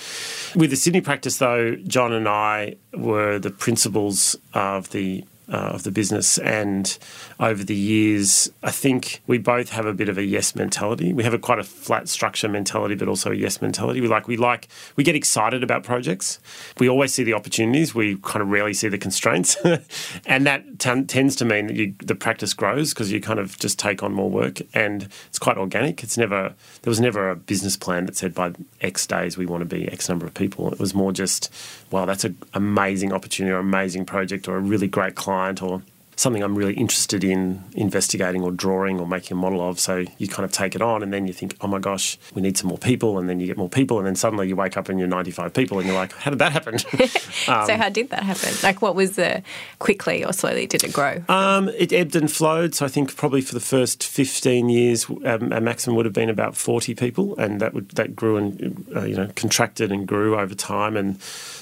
With 0.56 0.70
the 0.70 0.76
Sydney 0.76 1.00
practice, 1.00 1.38
though, 1.38 1.76
John 1.86 2.12
and 2.12 2.28
I 2.28 2.74
were 2.92 3.38
the 3.38 3.50
principles 3.50 4.36
of 4.54 4.90
the 4.90 5.24
uh, 5.50 5.72
of 5.74 5.82
the 5.82 5.90
business. 5.90 6.38
And 6.38 6.96
over 7.38 7.64
the 7.64 7.74
years, 7.74 8.50
I 8.62 8.70
think 8.70 9.20
we 9.26 9.38
both 9.38 9.70
have 9.70 9.86
a 9.86 9.92
bit 9.92 10.08
of 10.08 10.18
a 10.18 10.24
yes 10.24 10.54
mentality. 10.54 11.12
We 11.12 11.24
have 11.24 11.34
a 11.34 11.38
quite 11.38 11.58
a 11.58 11.64
flat 11.64 12.08
structure 12.08 12.48
mentality, 12.48 12.94
but 12.94 13.08
also 13.08 13.32
a 13.32 13.34
yes 13.34 13.60
mentality. 13.60 14.00
We 14.00 14.08
like 14.08 14.28
we 14.28 14.36
like 14.36 14.68
we 14.96 15.04
get 15.04 15.14
excited 15.14 15.62
about 15.62 15.82
projects. 15.82 16.38
We 16.78 16.88
always 16.88 17.12
see 17.12 17.24
the 17.24 17.34
opportunities. 17.34 17.94
We 17.94 18.16
kind 18.16 18.42
of 18.42 18.48
rarely 18.48 18.74
see 18.74 18.88
the 18.88 18.98
constraints, 18.98 19.56
and 20.26 20.46
that 20.46 20.78
t- 20.78 21.04
tends 21.04 21.36
to 21.36 21.44
mean 21.44 21.66
that 21.66 21.76
you, 21.76 21.94
the 21.98 22.14
practice 22.14 22.54
grows 22.54 22.94
because 22.94 23.10
you 23.10 23.20
kind 23.20 23.38
of 23.38 23.58
just 23.58 23.78
take 23.78 24.02
on 24.02 24.12
more 24.12 24.30
work, 24.30 24.60
and 24.74 25.08
it's 25.28 25.38
quite 25.38 25.56
organic. 25.56 26.02
It's 26.02 26.16
never 26.16 26.54
there 26.82 26.90
was 26.90 27.00
never 27.00 27.30
a 27.30 27.36
business 27.36 27.76
plan 27.76 28.06
that 28.06 28.16
said 28.16 28.34
by 28.34 28.52
X 28.80 29.06
days 29.06 29.36
we 29.36 29.46
want 29.46 29.62
to 29.62 29.64
be 29.64 29.88
X 29.88 30.08
number 30.08 30.26
of 30.26 30.34
people. 30.34 30.72
It 30.72 30.78
was 30.78 30.94
more 30.94 31.12
just, 31.12 31.52
well, 31.90 32.06
that's 32.06 32.24
an 32.24 32.36
amazing 32.54 33.12
opportunity 33.12 33.52
or 33.52 33.58
amazing 33.58 34.04
project 34.04 34.48
or 34.48 34.56
a 34.56 34.60
really 34.60 34.86
great 34.86 35.14
client 35.14 35.39
or 35.62 35.82
something 36.20 36.42
I'm 36.42 36.54
really 36.54 36.74
interested 36.74 37.24
in 37.24 37.64
investigating 37.72 38.42
or 38.42 38.50
drawing 38.50 39.00
or 39.00 39.06
making 39.06 39.38
a 39.38 39.40
model 39.40 39.66
of. 39.66 39.80
So 39.80 40.04
you 40.18 40.28
kind 40.28 40.44
of 40.44 40.52
take 40.52 40.74
it 40.74 40.82
on 40.82 41.02
and 41.02 41.12
then 41.12 41.26
you 41.26 41.32
think, 41.32 41.56
oh 41.62 41.66
my 41.66 41.78
gosh, 41.78 42.18
we 42.34 42.42
need 42.42 42.58
some 42.58 42.68
more 42.68 42.78
people. 42.78 43.18
And 43.18 43.28
then 43.28 43.40
you 43.40 43.46
get 43.46 43.56
more 43.56 43.70
people. 43.70 43.98
And 43.98 44.06
then 44.06 44.14
suddenly 44.16 44.46
you 44.46 44.54
wake 44.54 44.76
up 44.76 44.90
and 44.90 44.98
you're 44.98 45.08
95 45.08 45.54
people 45.54 45.78
and 45.78 45.88
you're 45.88 45.96
like, 45.96 46.12
how 46.12 46.30
did 46.30 46.38
that 46.38 46.52
happen? 46.52 46.78
so 46.78 47.76
how 47.76 47.88
did 47.88 48.10
that 48.10 48.22
happen? 48.22 48.52
Like 48.62 48.82
what 48.82 48.94
was 48.94 49.16
the 49.16 49.42
quickly 49.78 50.22
or 50.22 50.34
slowly 50.34 50.66
did 50.66 50.84
it 50.84 50.92
grow? 50.92 51.22
Um, 51.28 51.70
it 51.70 51.92
ebbed 51.92 52.14
and 52.14 52.30
flowed. 52.30 52.74
So 52.74 52.84
I 52.84 52.88
think 52.88 53.16
probably 53.16 53.40
for 53.40 53.54
the 53.54 53.60
first 53.60 54.04
15 54.04 54.68
years, 54.68 55.08
um, 55.08 55.52
our 55.52 55.60
maximum 55.60 55.96
would 55.96 56.04
have 56.04 56.14
been 56.14 56.28
about 56.28 56.54
40 56.54 56.94
people, 56.94 57.38
and 57.38 57.60
that 57.60 57.72
would 57.72 57.90
that 57.90 58.14
grew 58.14 58.36
and 58.36 58.86
uh, 58.94 59.04
you 59.04 59.16
know 59.16 59.28
contracted 59.36 59.90
and 59.90 60.06
grew 60.06 60.38
over 60.38 60.54
time. 60.54 60.96
And 60.96 61.18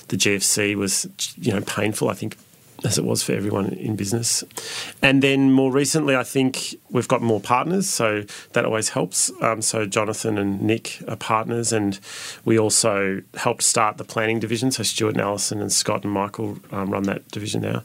the 0.08 0.16
GFC 0.16 0.74
was 0.74 1.08
you 1.36 1.52
know 1.52 1.60
painful. 1.60 2.08
I 2.08 2.14
think. 2.14 2.36
As 2.84 2.96
it 2.96 3.04
was 3.04 3.22
for 3.22 3.32
everyone 3.32 3.66
in 3.70 3.96
business. 3.96 4.44
And 5.02 5.22
then 5.22 5.52
more 5.52 5.70
recently, 5.72 6.16
I 6.16 6.22
think 6.22 6.76
we've 6.90 7.08
got 7.08 7.20
more 7.20 7.40
partners, 7.40 7.88
so 7.88 8.24
that 8.52 8.64
always 8.64 8.90
helps. 8.90 9.30
Um, 9.42 9.60
so, 9.62 9.84
Jonathan 9.84 10.38
and 10.38 10.62
Nick 10.62 11.02
are 11.08 11.16
partners, 11.16 11.72
and 11.72 11.98
we 12.44 12.58
also 12.58 13.20
helped 13.34 13.64
start 13.64 13.98
the 13.98 14.04
planning 14.04 14.38
division. 14.38 14.70
So, 14.70 14.84
Stuart 14.84 15.16
and 15.16 15.20
Alison 15.20 15.60
and 15.60 15.72
Scott 15.72 16.04
and 16.04 16.12
Michael 16.12 16.58
um, 16.70 16.90
run 16.90 17.02
that 17.04 17.28
division 17.28 17.62
now. 17.62 17.82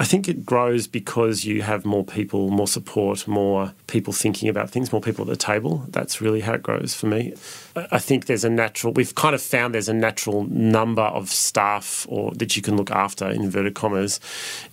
I 0.00 0.04
think 0.04 0.26
it 0.26 0.46
grows 0.46 0.86
because 0.86 1.44
you 1.44 1.62
have 1.62 1.84
more 1.84 2.04
people, 2.04 2.50
more 2.50 2.68
support, 2.68 3.28
more 3.28 3.74
people 3.86 4.12
thinking 4.12 4.48
about 4.48 4.70
things, 4.70 4.90
more 4.90 5.02
people 5.02 5.24
at 5.24 5.28
the 5.28 5.36
table. 5.36 5.84
That's 5.90 6.20
really 6.20 6.40
how 6.40 6.54
it 6.54 6.62
grows 6.62 6.94
for 6.94 7.06
me. 7.06 7.34
I 7.76 8.00
I 8.00 8.02
think 8.02 8.24
there's 8.24 8.44
a 8.44 8.50
natural, 8.50 8.94
we've 8.94 9.14
kind 9.14 9.34
of 9.34 9.42
found 9.42 9.74
there's 9.74 9.90
a 9.90 9.92
natural 9.92 10.44
number 10.44 11.02
of 11.02 11.28
staff 11.28 12.06
or 12.08 12.32
that 12.32 12.56
you 12.56 12.62
can 12.62 12.78
look 12.78 12.90
after, 12.90 13.28
in 13.28 13.42
inverted 13.42 13.74
commas, 13.74 14.20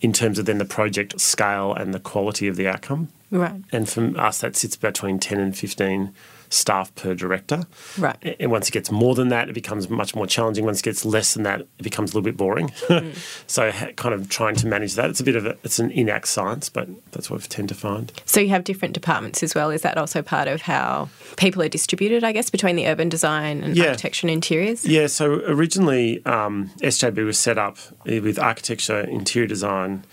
in 0.01 0.13
terms 0.13 0.39
of 0.39 0.45
then 0.45 0.57
the 0.57 0.65
project 0.65 1.19
scale 1.19 1.73
and 1.73 1.93
the 1.93 1.99
quality 1.99 2.47
of 2.47 2.55
the 2.55 2.67
outcome. 2.67 3.09
Right. 3.31 3.61
And 3.71 3.89
for 3.89 4.17
us, 4.17 4.39
that 4.39 4.55
sits 4.55 4.75
between 4.75 5.19
10 5.19 5.39
and 5.39 5.57
15 5.57 6.13
staff 6.49 6.93
per 6.95 7.13
director. 7.13 7.63
Right. 7.97 8.37
And 8.39 8.51
once 8.51 8.67
it 8.69 8.71
gets 8.71 8.91
more 8.91 9.15
than 9.15 9.29
that, 9.29 9.49
it 9.49 9.53
becomes 9.53 9.89
much 9.89 10.15
more 10.15 10.27
challenging. 10.27 10.65
Once 10.65 10.79
it 10.79 10.83
gets 10.83 11.05
less 11.05 11.33
than 11.33 11.43
that, 11.43 11.61
it 11.61 11.83
becomes 11.83 12.11
a 12.11 12.15
little 12.15 12.23
bit 12.25 12.37
boring. 12.37 12.71
so, 13.47 13.71
kind 13.95 14.13
of 14.15 14.29
trying 14.29 14.55
to 14.55 14.67
manage 14.67 14.95
that. 14.95 15.09
It's 15.09 15.19
a 15.19 15.23
bit 15.23 15.35
of 15.35 15.45
a, 15.45 15.57
it's 15.63 15.79
an 15.79 15.89
inact 15.91 16.25
science, 16.27 16.69
but 16.69 16.87
that's 17.11 17.29
what 17.29 17.41
we 17.41 17.47
tend 17.47 17.69
to 17.69 17.75
find. 17.75 18.11
So 18.25 18.39
you 18.39 18.49
have 18.49 18.63
different 18.63 18.93
departments 18.93 19.43
as 19.43 19.53
well. 19.55 19.69
Is 19.71 19.81
that 19.81 19.97
also 19.97 20.21
part 20.21 20.47
of 20.47 20.61
how 20.61 21.09
people 21.35 21.61
are 21.61 21.69
distributed, 21.69 22.23
I 22.23 22.31
guess, 22.31 22.49
between 22.49 22.75
the 22.75 22.87
urban 22.87 23.09
design 23.09 23.63
and 23.63 23.75
Yeah. 23.75 23.85
architecture 23.87 24.27
and 24.27 24.33
interiors? 24.33 24.85
Yeah, 24.85 25.07
so 25.07 25.41
originally 25.45 26.25
um, 26.25 26.71
SJB 26.81 27.25
was 27.25 27.37
set 27.37 27.57
up 27.57 27.77
with 28.05 28.39
architecture, 28.39 29.01
interior 29.01 29.47
design, 29.47 30.03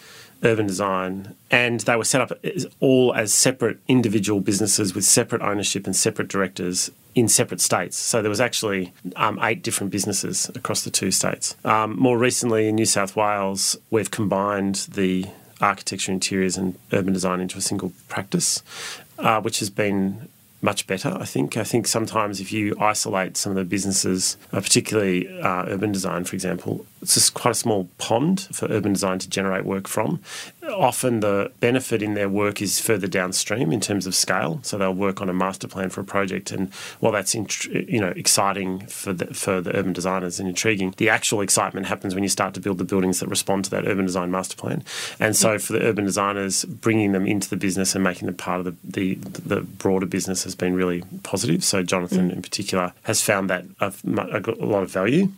urban 0.45 0.67
design, 0.67 1.35
and 1.51 1.81
they 1.81 1.97
were 1.97 2.05
set 2.05 2.21
up 2.21 2.33
as, 2.45 2.67
all 2.81 3.15
as 3.15 3.33
separate 3.33 3.79
individual 3.89 4.41
businesses 4.41 4.95
with 4.95 5.05
separate 5.05 5.43
ownership 5.43 5.87
and 5.87 5.97
separate 5.97 6.29
directors 6.29 6.91
in 7.15 7.29
separate 7.29 7.61
states. 7.61 7.97
So 7.97 8.23
there 8.23 8.29
was 8.29 8.41
actually 8.41 8.93
um, 9.17 9.39
eight 9.43 9.63
different 9.63 9.91
businesses 9.91 10.51
across 10.55 10.83
the 10.83 10.91
two 10.91 11.11
states. 11.11 11.57
Um, 11.65 11.97
more 11.99 12.19
recently 12.19 12.69
in 12.69 12.75
New 12.75 12.87
South 12.87 13.17
Wales, 13.17 13.77
we've 13.91 14.11
combined 14.11 14.87
the 14.93 15.27
architecture, 15.61 16.13
interiors, 16.13 16.57
and 16.57 16.77
urban 16.93 17.13
design 17.13 17.41
into 17.41 17.57
a 17.57 17.61
single 17.61 17.93
practice, 18.09 18.63
uh, 19.19 19.41
which 19.41 19.61
has 19.61 19.71
been 19.71 20.29
much 20.65 20.87
better. 20.87 21.17
I 21.21 21.25
think. 21.25 21.57
I 21.57 21.65
think 21.65 21.87
sometimes 21.87 22.41
if 22.41 22.51
you 22.51 22.77
isolate 22.81 23.37
some 23.37 23.51
of 23.51 23.57
the 23.57 23.65
businesses, 23.65 24.37
uh, 24.53 24.61
particularly 24.61 25.29
uh, 25.41 25.67
urban 25.69 25.93
design, 25.93 26.25
for 26.25 26.35
example, 26.35 26.87
it's 27.03 27.15
just 27.15 27.35
quite 27.35 27.53
a 27.53 27.55
small 27.55 27.89
pond 27.99 28.49
for 28.53 28.67
urban 28.71 28.95
design 28.95 29.19
to 29.21 29.29
generate 29.29 29.65
work 29.65 29.87
from. 29.87 30.21
Often 30.69 31.21
the 31.21 31.53
benefit 31.61 32.03
in 32.03 32.15
their 32.15 32.29
work 32.29 32.63
is 32.63 32.81
further 32.81 33.07
downstream 33.07 33.73
in 33.73 33.81
terms 33.81 34.07
of 34.07 34.15
scale. 34.15 34.61
So 34.63 34.79
they'll 34.79 34.95
work 34.95 35.21
on 35.21 35.29
a 35.29 35.33
master 35.35 35.69
plan 35.69 35.91
for 35.91 36.01
a 36.01 36.05
project, 36.05 36.51
and 36.53 36.73
while 37.01 37.13
that's 37.13 37.35
int- 37.35 37.65
you 37.67 38.01
know 38.01 38.13
exciting 38.17 38.87
for 38.87 39.13
the, 39.13 39.27
for 39.27 39.61
the 39.61 39.77
urban 39.77 39.93
designers 39.93 40.41
and 40.41 40.49
intriguing, 40.49 40.95
the 40.97 41.09
actual 41.09 41.41
excitement 41.41 41.87
happens 41.87 42.15
when 42.15 42.23
you 42.23 42.29
start 42.29 42.55
to 42.55 42.61
build 42.61 42.79
the 42.79 42.85
buildings 42.85 43.21
that 43.21 43.29
respond 43.29 43.65
to 43.65 43.71
that 43.71 43.87
urban 43.87 44.07
design 44.07 44.31
master 44.31 44.57
plan. 44.57 44.83
And 45.21 45.37
so 45.37 45.59
for 45.59 45.73
the 45.75 45.83
urban 45.83 46.05
designers, 46.05 46.65
bringing 46.65 47.13
them 47.13 47.27
into 47.27 47.49
the 47.51 47.57
business 47.57 47.95
and 47.95 48.03
making 48.03 48.27
them 48.27 48.37
part 48.37 48.61
of 48.61 48.65
the 48.65 48.75
the, 48.85 49.15
the 49.47 49.61
broader 49.61 50.07
business 50.07 50.45
has 50.45 50.55
been 50.55 50.75
really 50.75 51.03
positive. 51.23 51.63
So 51.65 51.83
Jonathan 51.83 52.31
in 52.31 52.43
particular 52.43 52.93
has 53.03 53.21
found 53.21 53.51
that 53.51 53.65
a, 53.81 53.93
a 54.05 54.65
lot 54.65 54.83
of 54.83 54.91
value, 54.91 55.29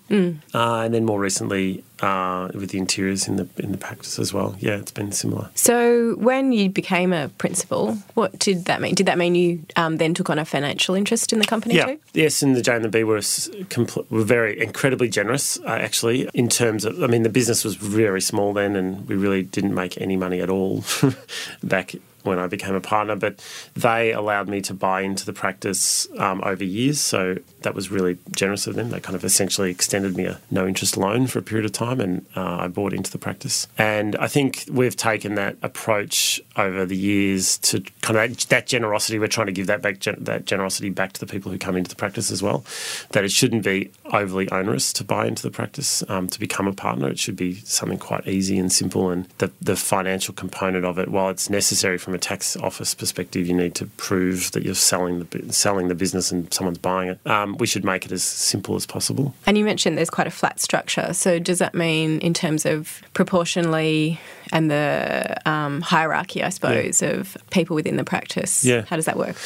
uh, 0.55 0.81
and 0.81 0.95
then 0.95 1.05
more 1.05 1.21
recently 1.21 1.83
uh, 2.03 2.49
with 2.55 2.71
the 2.71 2.79
interiors 2.79 3.27
in 3.29 3.37
the 3.37 3.49
in 3.59 3.73
the 3.73 3.79
practice 3.79 4.19
as 4.19 4.33
well. 4.33 4.55
Yeah, 4.59 4.77
it's 4.77 4.93
been 4.93 5.13
similar. 5.13 5.51
So 5.55 6.15
when 6.17 6.53
you 6.53 6.69
became 6.71 7.13
a 7.13 7.29
principal, 7.39 7.95
what 8.15 8.39
did 8.39 8.67
that 8.67 8.81
mean? 8.81 8.95
Did 8.95 9.07
that 9.07 9.19
mean 9.19 9.35
you 9.35 9.63
um, 9.77 9.97
then 9.97 10.15
took 10.15 10.29
on 10.31 10.39
a 10.39 10.45
financial 10.45 10.95
interest 10.95 11.33
in 11.33 11.39
the 11.39 11.47
company 11.47 11.77
Yeah, 11.77 11.87
too? 11.87 11.99
yes, 12.13 12.43
and 12.43 12.55
the 12.55 12.63
J 12.63 12.77
and 12.77 12.85
the 12.85 12.89
B 12.89 13.05
were 13.05 13.19
compl- 13.19 14.09
were 14.11 14.25
very 14.25 14.61
incredibly 14.61 15.09
generous 15.09 15.59
uh, 15.61 15.69
actually 15.69 16.29
in 16.35 16.49
terms 16.49 16.85
of. 16.85 17.03
I 17.03 17.07
mean, 17.07 17.23
the 17.23 17.29
business 17.31 17.65
was 17.65 17.77
very 17.77 18.21
small 18.21 18.53
then, 18.53 18.77
and 18.77 19.09
we 19.09 19.15
really 19.17 19.43
didn't 19.43 19.75
make 19.75 20.01
any 20.01 20.17
money 20.17 20.41
at 20.41 20.51
all 20.51 20.85
back 21.63 21.95
when 22.27 22.39
I 22.39 22.47
became 22.47 22.75
a 22.75 22.81
partner. 22.81 23.17
But 23.17 23.43
they 23.75 24.13
allowed 24.13 24.49
me 24.49 24.61
to 24.63 24.75
buy 24.75 25.03
into 25.03 25.25
the 25.25 25.33
practice 25.33 26.07
um, 26.19 26.43
over 26.45 26.65
years, 26.65 27.01
so 27.01 27.37
that 27.63 27.75
was 27.75 27.91
really 27.91 28.19
generous 28.33 28.67
of 28.67 28.75
them. 28.75 28.91
They 28.91 29.01
kind 29.01 29.17
of 29.17 29.25
essentially 29.25 29.71
extended 29.71 30.17
me 30.17 30.25
a 30.25 30.41
no 30.51 30.67
interest 30.67 30.97
loan 30.97 31.27
for 31.27 31.39
a 31.39 31.43
period 31.43 31.65
of 31.65 31.73
time, 31.73 32.01
and 32.01 32.27
uh, 32.37 32.59
I 32.61 32.69
bought 32.69 32.93
into 32.93 33.11
the 33.11 33.19
practice. 33.19 33.67
And 33.79 34.17
I 34.17 34.29
think 34.29 34.65
we've 34.71 34.97
taken 34.97 35.35
that 35.37 35.57
approach 35.63 36.41
over 36.57 36.85
the 36.85 36.97
years 36.97 37.59
to 37.59 37.81
kind 38.03 38.19
of 38.19 38.49
that 38.49 38.67
generosity. 38.67 39.19
We're 39.19 39.29
trying 39.29 39.47
to 39.47 39.53
give 39.53 39.67
that 39.67 39.83
back, 39.83 40.01
gen- 40.01 40.25
that 40.25 40.47
generosity 40.47 40.91
back 40.91 41.13
to 41.15 41.21
the 41.21 41.27
people 41.27 41.53
who 41.53 41.59
come 41.59 41.77
into 41.77 41.89
the 41.89 41.97
practice 41.97 42.31
as 42.31 42.43
well. 42.43 42.65
That 43.11 43.25
it 43.25 43.33
shouldn't 43.33 43.65
be 43.65 43.91
overly 44.13 44.51
onerous 44.51 44.93
to 44.95 45.05
buy 45.05 45.27
into 45.27 45.43
the 45.43 45.51
practice 45.51 46.03
um, 46.09 46.29
to 46.29 46.41
become 46.41 46.67
a 46.67 46.73
partner. 46.73 47.09
It 47.09 47.19
should 47.19 47.37
be 47.37 47.55
something 47.55 47.99
quite 47.99 48.27
easy 48.27 48.59
and 48.59 48.73
simple. 48.73 49.11
And 49.11 49.27
the 49.39 49.51
the 49.61 49.77
financial 49.77 50.35
component 50.35 50.85
of 50.85 50.99
it, 50.99 51.09
while 51.09 51.29
it's 51.29 51.51
necessary 51.51 51.99
from 51.99 52.15
a 52.17 52.19
tax 52.19 52.57
office 52.57 52.95
perspective, 52.95 53.47
you 53.47 53.55
need 53.55 53.75
to 53.77 53.87
prove 53.97 54.51
that 54.53 54.65
you're 54.65 54.75
selling 54.75 55.21
the 55.21 55.53
selling 55.53 55.89
the 55.89 55.95
business 55.95 56.33
and 56.33 56.53
someone's 56.53 56.79
buying 56.79 57.11
it. 57.11 57.21
Um, 57.27 57.57
we 57.59 57.67
should 57.67 57.85
make 57.85 58.05
it 58.05 58.13
as 58.13 58.25
simple 58.25 58.75
as 58.75 58.87
possible. 58.87 59.35
And 59.47 59.57
you 59.57 59.65
mentioned 59.65 59.97
there's 59.97 60.11
quite 60.11 60.27
a 60.27 60.33
flat 60.33 60.59
structure. 60.59 61.13
So 61.13 61.39
does 61.39 61.61
that 61.61 61.75
mean, 61.75 62.19
in 62.21 62.35
terms 62.35 62.67
of 62.67 63.03
proportionally 63.13 64.19
and 64.53 64.71
the 64.71 65.37
um, 65.47 65.81
hierarchy, 65.81 66.43
I 66.43 66.49
suppose, 66.49 67.03
of 67.03 67.37
people 67.51 67.77
within 67.77 67.97
the 67.97 68.05
practice? 68.05 68.65
Yeah. 68.65 68.83
How 68.83 68.97
does 68.97 69.05
that 69.05 69.17
work? 69.17 69.37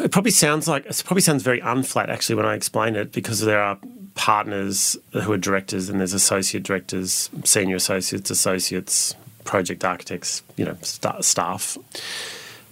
It 0.00 0.10
probably 0.10 0.30
sounds 0.30 0.68
like 0.68 0.86
it 0.86 1.02
probably 1.04 1.22
sounds 1.22 1.42
very 1.42 1.60
unflat 1.60 2.08
actually 2.08 2.36
when 2.36 2.46
I 2.46 2.54
explain 2.54 2.96
it 2.96 3.12
because 3.12 3.40
there 3.40 3.60
are 3.60 3.78
partners 4.14 4.96
who 5.12 5.32
are 5.32 5.38
directors 5.38 5.88
and 5.88 6.00
there's 6.00 6.12
associate 6.12 6.62
directors, 6.62 7.30
senior 7.44 7.76
associates, 7.76 8.30
associates, 8.30 9.14
project 9.44 9.84
architects, 9.84 10.42
you 10.56 10.64
know, 10.64 10.76
sta 10.82 11.20
staff. 11.20 11.78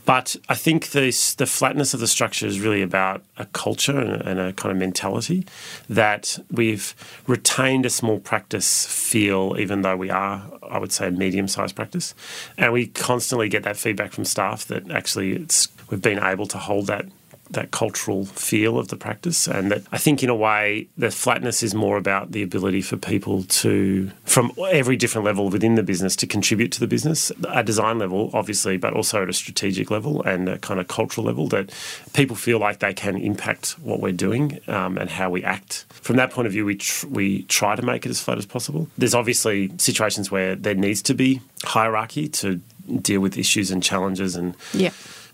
But 0.06 0.35
I 0.48 0.54
think 0.54 0.90
this, 0.90 1.35
the 1.35 1.46
flatness 1.46 1.94
of 1.94 2.00
the 2.00 2.09
structure 2.09 2.46
is 2.46 2.59
really 2.59 2.83
about 2.83 3.22
a 3.37 3.44
culture 3.46 3.96
and 3.96 4.11
a, 4.11 4.28
and 4.28 4.40
a 4.40 4.52
kind 4.52 4.72
of 4.72 4.78
mentality 4.78 5.46
that 5.88 6.38
we've 6.50 6.94
retained 7.28 7.87
a 7.87 7.90
small 7.90 8.18
practice 8.18 8.87
feel, 8.87 9.56
even 9.59 9.83
though 9.83 9.96
we 9.96 10.11
are, 10.11 10.42
I 10.68 10.78
would 10.78 10.90
say, 10.90 11.09
a 11.09 11.11
medium 11.11 11.46
sized 11.46 11.76
practice. 11.76 12.14
And 12.59 12.72
we 12.72 12.88
constantly 12.88 13.48
get 13.48 13.62
that 13.62 13.76
feedback 13.76 14.12
from 14.12 14.24
staff 14.24 14.64
that 14.66 14.90
actually 14.90 15.35
it's, 15.35 15.68
we've 15.90 16.02
been 16.02 16.18
able 16.18 16.46
to 16.46 16.59
hold 16.59 16.87
that 16.88 17.06
that 17.50 17.70
cultural 17.70 18.24
feel 18.24 18.78
of 18.78 18.88
the 18.88 18.96
practice. 18.96 19.46
And 19.46 19.70
that 19.70 19.82
I 19.92 19.98
think, 19.98 20.22
in 20.22 20.30
a 20.30 20.34
way, 20.34 20.88
the 20.96 21.10
flatness 21.10 21.62
is 21.62 21.74
more 21.74 21.96
about 21.96 22.32
the 22.32 22.42
ability 22.42 22.82
for 22.82 22.96
people 22.96 23.42
to, 23.44 24.10
from 24.24 24.52
every 24.70 24.96
different 24.96 25.24
level 25.24 25.48
within 25.48 25.74
the 25.74 25.82
business, 25.82 26.16
to 26.16 26.26
contribute 26.26 26.72
to 26.72 26.80
the 26.80 26.86
business. 26.86 27.32
A 27.48 27.62
design 27.62 27.98
level, 27.98 28.30
obviously, 28.32 28.76
but 28.76 28.94
also 28.94 29.22
at 29.22 29.28
a 29.28 29.32
strategic 29.32 29.90
level 29.90 30.22
and 30.22 30.48
a 30.48 30.58
kind 30.58 30.80
of 30.80 30.88
cultural 30.88 31.26
level, 31.26 31.48
that 31.48 31.72
people 32.12 32.36
feel 32.36 32.58
like 32.58 32.78
they 32.78 32.94
can 32.94 33.16
impact 33.16 33.72
what 33.80 34.00
we're 34.00 34.12
doing 34.12 34.60
um, 34.68 34.96
and 34.96 35.10
how 35.10 35.30
we 35.30 35.42
act. 35.42 35.86
From 35.90 36.16
that 36.16 36.30
point 36.30 36.46
of 36.46 36.52
view, 36.52 36.64
we, 36.64 36.76
tr- 36.76 37.06
we 37.08 37.42
try 37.42 37.74
to 37.76 37.82
make 37.82 38.06
it 38.06 38.10
as 38.10 38.20
flat 38.20 38.38
as 38.38 38.46
possible. 38.46 38.88
There's 38.96 39.14
obviously 39.14 39.72
situations 39.78 40.30
where 40.30 40.54
there 40.54 40.74
needs 40.74 41.02
to 41.02 41.14
be 41.14 41.40
hierarchy 41.64 42.28
to 42.28 42.60
deal 43.02 43.20
with 43.20 43.36
issues 43.36 43.70
and 43.70 43.82
challenges 43.82 44.36
and 44.36 44.54
Yeah. 44.72 44.90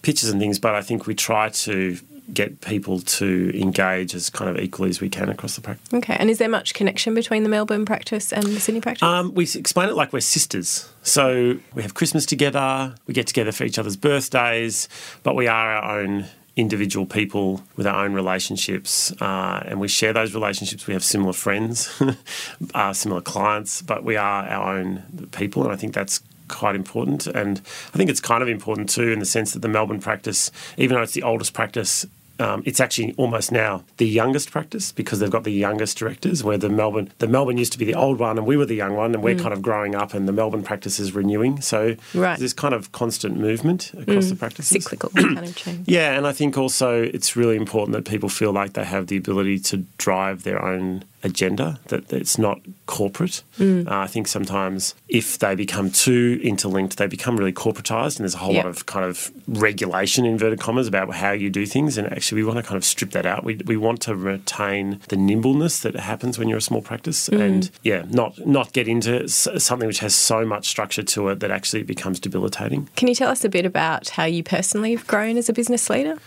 Pitches 0.07 0.31
and 0.31 0.41
things, 0.41 0.61
but 0.61 0.73
I 0.77 0.83
think 0.83 1.09
we 1.09 1.17
try 1.17 1.49
to 1.49 1.99
get 2.33 2.61
people 2.61 3.01
to 3.01 3.51
engage 3.61 4.15
as 4.15 4.31
kind 4.31 4.49
of 4.49 4.63
equally 4.63 4.89
as 4.89 5.01
we 5.01 5.09
can 5.09 5.29
across 5.29 5.57
the 5.57 5.61
practice. 5.61 5.93
Okay. 5.93 6.17
And 6.17 6.31
is 6.31 6.39
there 6.39 6.49
much 6.49 6.75
connection 6.75 7.13
between 7.13 7.43
the 7.43 7.49
Melbourne 7.49 7.85
practice 7.85 8.33
and 8.33 8.45
the 8.45 8.61
Sydney 8.61 8.81
practice? 8.81 9.03
Um, 9.03 9.35
we 9.35 9.49
explain 9.57 9.89
it 9.89 9.97
like 9.97 10.13
we're 10.13 10.21
sisters. 10.21 10.89
So 11.03 11.59
we 11.75 11.83
have 11.83 11.95
Christmas 11.95 12.25
together, 12.25 12.95
we 13.09 13.15
get 13.15 13.27
together 13.27 13.51
for 13.51 13.65
each 13.65 13.81
other's 13.81 13.97
birthdays, 13.97 14.89
but 15.25 15.35
we 15.35 15.49
are 15.49 15.73
our 15.73 15.99
own 15.99 16.27
individual 16.55 17.05
people 17.05 17.63
with 17.75 17.87
our 17.89 18.05
own 18.05 18.15
relationships, 18.15 19.13
uh, 19.21 19.63
and 19.67 19.81
we 19.81 19.89
share 19.89 20.13
those 20.13 20.35
relationships. 20.35 20.87
We 20.87 20.95
have 20.95 21.05
similar 21.05 21.33
friends, 21.33 22.01
uh, 22.75 22.93
similar 22.93 23.23
clients, 23.23 23.83
but 23.83 24.05
we 24.05 24.17
are 24.17 24.49
our 24.49 24.79
own 24.79 25.29
people, 25.33 25.65
and 25.65 25.73
I 25.73 25.77
think 25.77 25.95
that's 25.95 26.21
quite 26.49 26.75
important. 26.75 27.27
And 27.27 27.61
I 27.93 27.97
think 27.97 28.11
it's 28.11 28.21
kind 28.21 28.43
of 28.43 28.49
important 28.49 28.89
too 28.89 29.11
in 29.11 29.19
the 29.19 29.27
sense 29.27 29.53
that 29.53 29.61
the 29.61 29.69
Melbourne 29.69 30.01
practice, 30.01 30.51
even 30.77 30.97
though 30.97 31.03
it's 31.03 31.13
the 31.15 31.23
oldest 31.23 31.53
practice, 31.53 32.07
um, 32.39 32.63
it's 32.67 32.81
actually 32.81 33.15
almost 33.17 33.51
now 33.51 33.83
the 33.97 34.07
youngest 34.07 34.51
practice 34.51 34.93
because 34.93 35.21
they've 35.21 35.31
got 35.31 35.45
the 35.45 35.53
youngest 35.53 35.97
directors. 35.97 36.45
Where 36.45 36.59
the 36.59 36.69
Melbourne, 36.69 37.11
the 37.19 37.27
Melbourne 37.27 37.57
used 37.57 37.73
to 37.73 37.79
be 37.79 37.87
the 37.87 37.95
old 37.95 38.19
one, 38.19 38.37
and 38.37 38.47
we 38.47 38.59
were 38.59 38.67
the 38.67 38.75
young 38.75 38.95
one, 38.95 39.15
and 39.15 39.25
we're 39.25 39.37
kind 39.39 39.55
of 39.55 39.63
growing 39.63 39.95
up, 39.95 40.13
and 40.13 40.29
the 40.29 40.33
Melbourne 40.35 40.63
practice 40.63 41.01
is 41.01 41.15
renewing. 41.15 41.63
So 41.63 41.97
Right. 42.13 42.39
there's 42.39 42.53
kind 42.53 42.75
of 42.75 42.93
constant 42.93 43.39
movement 43.39 43.91
across 43.95 44.29
the 44.29 44.37
practices. 44.37 44.69
Cyclical 44.85 45.09
kind 45.17 45.39
of 45.47 45.57
change. 45.57 45.89
Yeah, 45.89 46.13
and 46.13 46.27
I 46.27 46.33
think 46.33 46.59
also 46.59 47.03
it's 47.03 47.37
really 47.37 47.57
important 47.57 47.93
that 47.97 48.05
people 48.05 48.29
feel 48.29 48.53
like 48.53 48.75
they 48.75 48.85
have 48.85 49.07
the 49.07 49.17
ability 49.17 49.59
to 49.61 49.79
drive 49.97 50.43
their 50.43 50.63
own 50.63 51.05
agenda, 51.23 51.79
that 51.89 52.09
that 52.09 52.21
it's 52.21 52.39
not 52.39 52.61
corporate. 52.87 53.43
Mm. 53.59 53.89
Uh, 53.91 53.99
I 53.99 54.07
think 54.07 54.29
sometimes 54.29 54.95
if 55.09 55.39
they 55.39 55.55
become 55.55 55.91
too 55.91 56.41
interlinked, 56.43 56.97
they 56.99 57.07
become 57.07 57.37
really 57.37 57.53
corporatized, 57.53 58.17
and 58.17 58.25
there's 58.25 58.35
a 58.35 58.39
whole 58.39 58.55
Yeah. 58.55 58.63
lot 58.63 58.69
of 58.69 58.87
kind 58.87 59.05
of 59.05 59.31
regulation, 59.49 60.25
inverted 60.25 60.61
commas, 60.61 60.87
about 60.87 61.13
how 61.15 61.33
you 61.33 61.51
do 61.51 61.67
things. 61.67 61.99
And 61.99 62.07
actually, 62.13 62.43
we 62.43 62.47
want 62.49 62.59
to 62.59 62.63
kind 62.63 62.77
of 62.77 62.85
strip 62.85 63.11
that 63.11 63.27
out. 63.27 63.45
We, 63.45 63.57
we 63.67 63.77
want 63.77 64.01
to 64.03 64.15
retain 64.15 65.01
the 65.09 65.17
nimbleness 65.17 65.81
that 65.81 65.97
happens 65.97 66.39
when 66.39 66.49
you're 66.49 66.59
a 66.59 66.63
small 66.63 66.83
practice, 66.83 67.29
Mm. 67.29 67.41
and 67.41 67.71
yeah, 67.83 68.05
not 68.11 68.47
not 68.47 68.73
get 68.73 68.87
into 68.89 69.25
s- 69.25 69.49
something 69.59 69.87
which 69.87 70.01
has 70.01 70.15
so 70.15 70.45
much 70.45 70.69
structure 70.69 71.03
to 71.03 71.29
it 71.31 71.41
that 71.41 71.51
actually 71.51 71.81
it 71.81 71.87
becomes 71.87 72.21
debilitating. 72.21 72.89
Can 72.97 73.09
you 73.09 73.15
tell 73.15 73.31
us 73.31 73.45
a 73.45 73.49
bit 73.49 73.65
about 73.67 74.11
how 74.11 74.25
you 74.25 74.43
personally 74.43 74.95
have 74.95 75.07
grown 75.07 75.37
as 75.37 75.49
a 75.49 75.53
business 75.53 75.91
leader? 75.91 76.19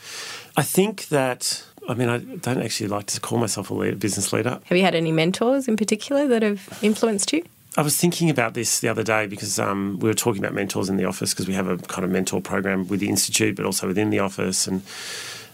I 0.57 0.63
think 0.63 1.07
that. 1.09 1.63
I 1.89 1.95
mean, 1.95 2.07
I 2.07 2.19
don't 2.19 2.61
actually 2.61 2.87
like 2.87 3.07
to 3.07 3.19
call 3.19 3.39
myself 3.39 3.71
a 3.71 3.73
leader, 3.73 3.95
business 3.95 4.31
leader. 4.31 4.59
Have 4.65 4.77
you 4.77 4.83
had 4.83 4.93
any 4.93 5.11
mentors 5.11 5.67
in 5.67 5.75
particular 5.75 6.27
that 6.27 6.43
have 6.43 6.79
influenced 6.83 7.33
you? 7.33 7.43
I 7.77 7.81
was 7.81 7.97
thinking 7.97 8.29
about 8.29 8.53
this 8.53 8.79
the 8.79 8.89
other 8.89 9.03
day 9.03 9.25
because 9.25 9.57
um, 9.57 9.97
we 9.99 10.07
were 10.07 10.13
talking 10.13 10.43
about 10.43 10.53
mentors 10.53 10.87
in 10.89 10.97
the 10.97 11.05
office 11.05 11.33
because 11.33 11.47
we 11.47 11.55
have 11.55 11.67
a 11.67 11.77
kind 11.77 12.05
of 12.05 12.11
mentor 12.11 12.41
program 12.41 12.87
with 12.87 12.99
the 12.99 13.09
institute, 13.09 13.55
but 13.55 13.65
also 13.65 13.87
within 13.87 14.11
the 14.11 14.19
office. 14.19 14.67
And 14.67 14.83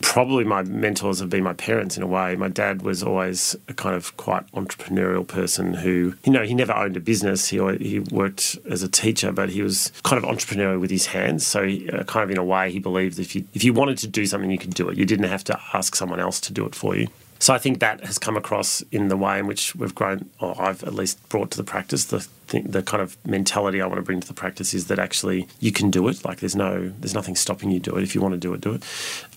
probably 0.01 0.43
my 0.43 0.63
mentors 0.63 1.19
have 1.19 1.29
been 1.29 1.43
my 1.43 1.53
parents 1.53 1.97
in 1.97 2.03
a 2.03 2.07
way. 2.07 2.35
My 2.35 2.47
dad 2.47 2.81
was 2.81 3.03
always 3.03 3.55
a 3.67 3.73
kind 3.73 3.95
of 3.95 4.15
quite 4.17 4.49
entrepreneurial 4.51 5.27
person 5.27 5.73
who, 5.73 6.15
you 6.23 6.31
know, 6.31 6.43
he 6.43 6.53
never 6.53 6.73
owned 6.73 6.97
a 6.97 6.99
business. 6.99 7.47
He 7.47 7.57
he 7.77 7.99
worked 7.99 8.57
as 8.69 8.83
a 8.83 8.89
teacher, 8.89 9.31
but 9.31 9.49
he 9.49 9.61
was 9.61 9.91
kind 10.03 10.23
of 10.23 10.29
entrepreneurial 10.29 10.79
with 10.79 10.91
his 10.91 11.07
hands. 11.07 11.45
So, 11.45 11.65
he, 11.65 11.89
uh, 11.89 12.03
kind 12.03 12.23
of 12.23 12.31
in 12.31 12.37
a 12.37 12.43
way, 12.43 12.71
he 12.71 12.79
believed 12.79 13.19
if 13.19 13.35
you 13.35 13.45
if 13.53 13.63
you 13.63 13.73
wanted 13.73 13.97
to 13.99 14.07
do 14.07 14.25
something, 14.25 14.51
you 14.51 14.57
could 14.57 14.73
do 14.73 14.89
it. 14.89 14.97
You 14.97 15.05
didn't 15.05 15.29
have 15.29 15.43
to 15.45 15.59
ask 15.73 15.95
someone 15.95 16.19
else 16.19 16.39
to 16.41 16.53
do 16.53 16.65
it 16.65 16.75
for 16.75 16.95
you. 16.95 17.07
So 17.45 17.53
I 17.53 17.59
think 17.59 17.79
that 17.79 18.03
has 18.03 18.17
come 18.17 18.37
across 18.37 18.81
in 18.91 19.07
the 19.09 19.15
way 19.15 19.37
in 19.37 19.45
which 19.45 19.75
we've 19.75 19.93
grown, 19.93 20.31
or 20.39 20.59
I've 20.59 20.83
at 20.83 20.95
least 20.95 21.29
brought 21.29 21.51
to 21.51 21.57
the 21.57 21.63
practice. 21.63 22.05
The 22.05 22.27
the 22.47 22.81
kind 22.81 23.03
of 23.03 23.17
mentality 23.23 23.81
I 23.83 23.85
want 23.85 23.97
to 23.97 24.01
bring 24.01 24.19
to 24.19 24.27
the 24.27 24.33
practice 24.33 24.73
is 24.73 24.87
that 24.87 24.97
actually 24.97 25.47
you 25.59 25.71
can 25.71 25.91
do 25.91 26.07
it. 26.07 26.25
Like 26.25 26.39
there's 26.39 26.55
no, 26.55 26.91
there's 26.99 27.13
nothing 27.13 27.35
stopping 27.35 27.69
you 27.69 27.79
do 27.79 27.97
it. 27.97 28.03
If 28.03 28.15
you 28.15 28.21
want 28.21 28.33
to 28.33 28.39
do 28.39 28.51
it, 28.55 28.61
do 28.61 28.73
it. 28.73 28.83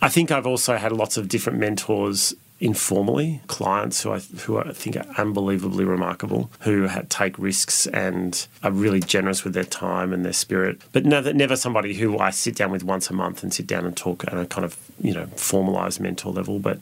I 0.00 0.08
think 0.08 0.30
I've 0.30 0.46
also 0.46 0.78
had 0.78 0.90
lots 0.92 1.18
of 1.18 1.28
different 1.28 1.58
mentors 1.58 2.34
informally, 2.60 3.40
clients 3.46 4.02
who 4.02 4.12
I 4.12 4.18
who 4.18 4.58
I 4.58 4.72
think 4.72 4.96
are 4.96 5.06
unbelievably 5.16 5.84
remarkable, 5.84 6.50
who 6.60 6.88
take 7.08 7.38
risks 7.38 7.86
and 7.88 8.46
are 8.62 8.70
really 8.70 9.00
generous 9.00 9.44
with 9.44 9.54
their 9.54 9.64
time 9.64 10.12
and 10.12 10.24
their 10.24 10.32
spirit. 10.32 10.80
But 10.92 11.04
never, 11.04 11.32
never 11.32 11.56
somebody 11.56 11.94
who 11.94 12.18
I 12.18 12.30
sit 12.30 12.56
down 12.56 12.70
with 12.70 12.82
once 12.82 13.10
a 13.10 13.14
month 13.14 13.42
and 13.42 13.54
sit 13.54 13.66
down 13.66 13.84
and 13.84 13.96
talk 13.96 14.24
at 14.24 14.36
a 14.36 14.46
kind 14.46 14.64
of 14.64 14.76
you 15.00 15.14
know 15.14 15.26
formalized 15.36 16.00
mentor 16.00 16.32
level. 16.32 16.58
But 16.58 16.80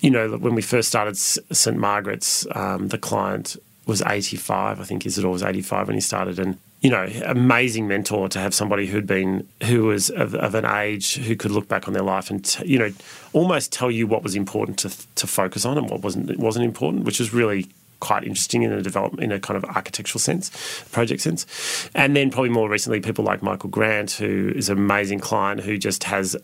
you 0.00 0.10
know, 0.10 0.36
when 0.36 0.54
we 0.54 0.62
first 0.62 0.88
started 0.88 1.16
St 1.16 1.76
Margaret's, 1.76 2.46
um, 2.54 2.88
the 2.88 2.98
client 2.98 3.56
was 3.86 4.02
85. 4.02 4.80
I 4.80 4.84
think 4.84 5.06
Isidore 5.06 5.32
was 5.32 5.42
85 5.42 5.86
when 5.86 5.94
he 5.94 6.00
started, 6.00 6.38
and 6.38 6.58
you 6.80 6.90
know, 6.90 7.08
amazing 7.24 7.88
mentor 7.88 8.28
to 8.28 8.38
have 8.38 8.54
somebody 8.54 8.86
who'd 8.86 9.06
been 9.06 9.48
who 9.64 9.84
was 9.84 10.10
of, 10.10 10.34
of 10.34 10.54
an 10.54 10.64
age 10.64 11.16
who 11.16 11.34
could 11.34 11.50
look 11.50 11.68
back 11.68 11.88
on 11.88 11.94
their 11.94 12.02
life 12.02 12.30
and 12.30 12.44
t- 12.44 12.66
you 12.66 12.78
know 12.78 12.92
almost 13.32 13.72
tell 13.72 13.90
you 13.90 14.06
what 14.06 14.22
was 14.22 14.34
important 14.34 14.78
to 14.80 14.90
to 15.14 15.26
focus 15.26 15.64
on 15.64 15.78
and 15.78 15.88
what 15.90 16.02
wasn't 16.02 16.38
wasn't 16.38 16.64
important, 16.64 17.04
which 17.04 17.18
was 17.18 17.32
really 17.32 17.66
quite 18.00 18.24
interesting 18.24 18.62
in 18.62 18.72
a 18.72 18.82
development 18.82 19.24
in 19.24 19.32
a 19.32 19.40
kind 19.40 19.56
of 19.56 19.64
architectural 19.64 20.20
sense, 20.20 20.50
project 20.92 21.22
sense. 21.22 21.90
And 21.94 22.14
then 22.14 22.30
probably 22.30 22.50
more 22.50 22.68
recently, 22.68 23.00
people 23.00 23.24
like 23.24 23.42
Michael 23.42 23.70
Grant, 23.70 24.12
who 24.12 24.52
is 24.54 24.68
an 24.68 24.76
amazing 24.76 25.20
client 25.20 25.62
who 25.62 25.78
just 25.78 26.04
has 26.04 26.36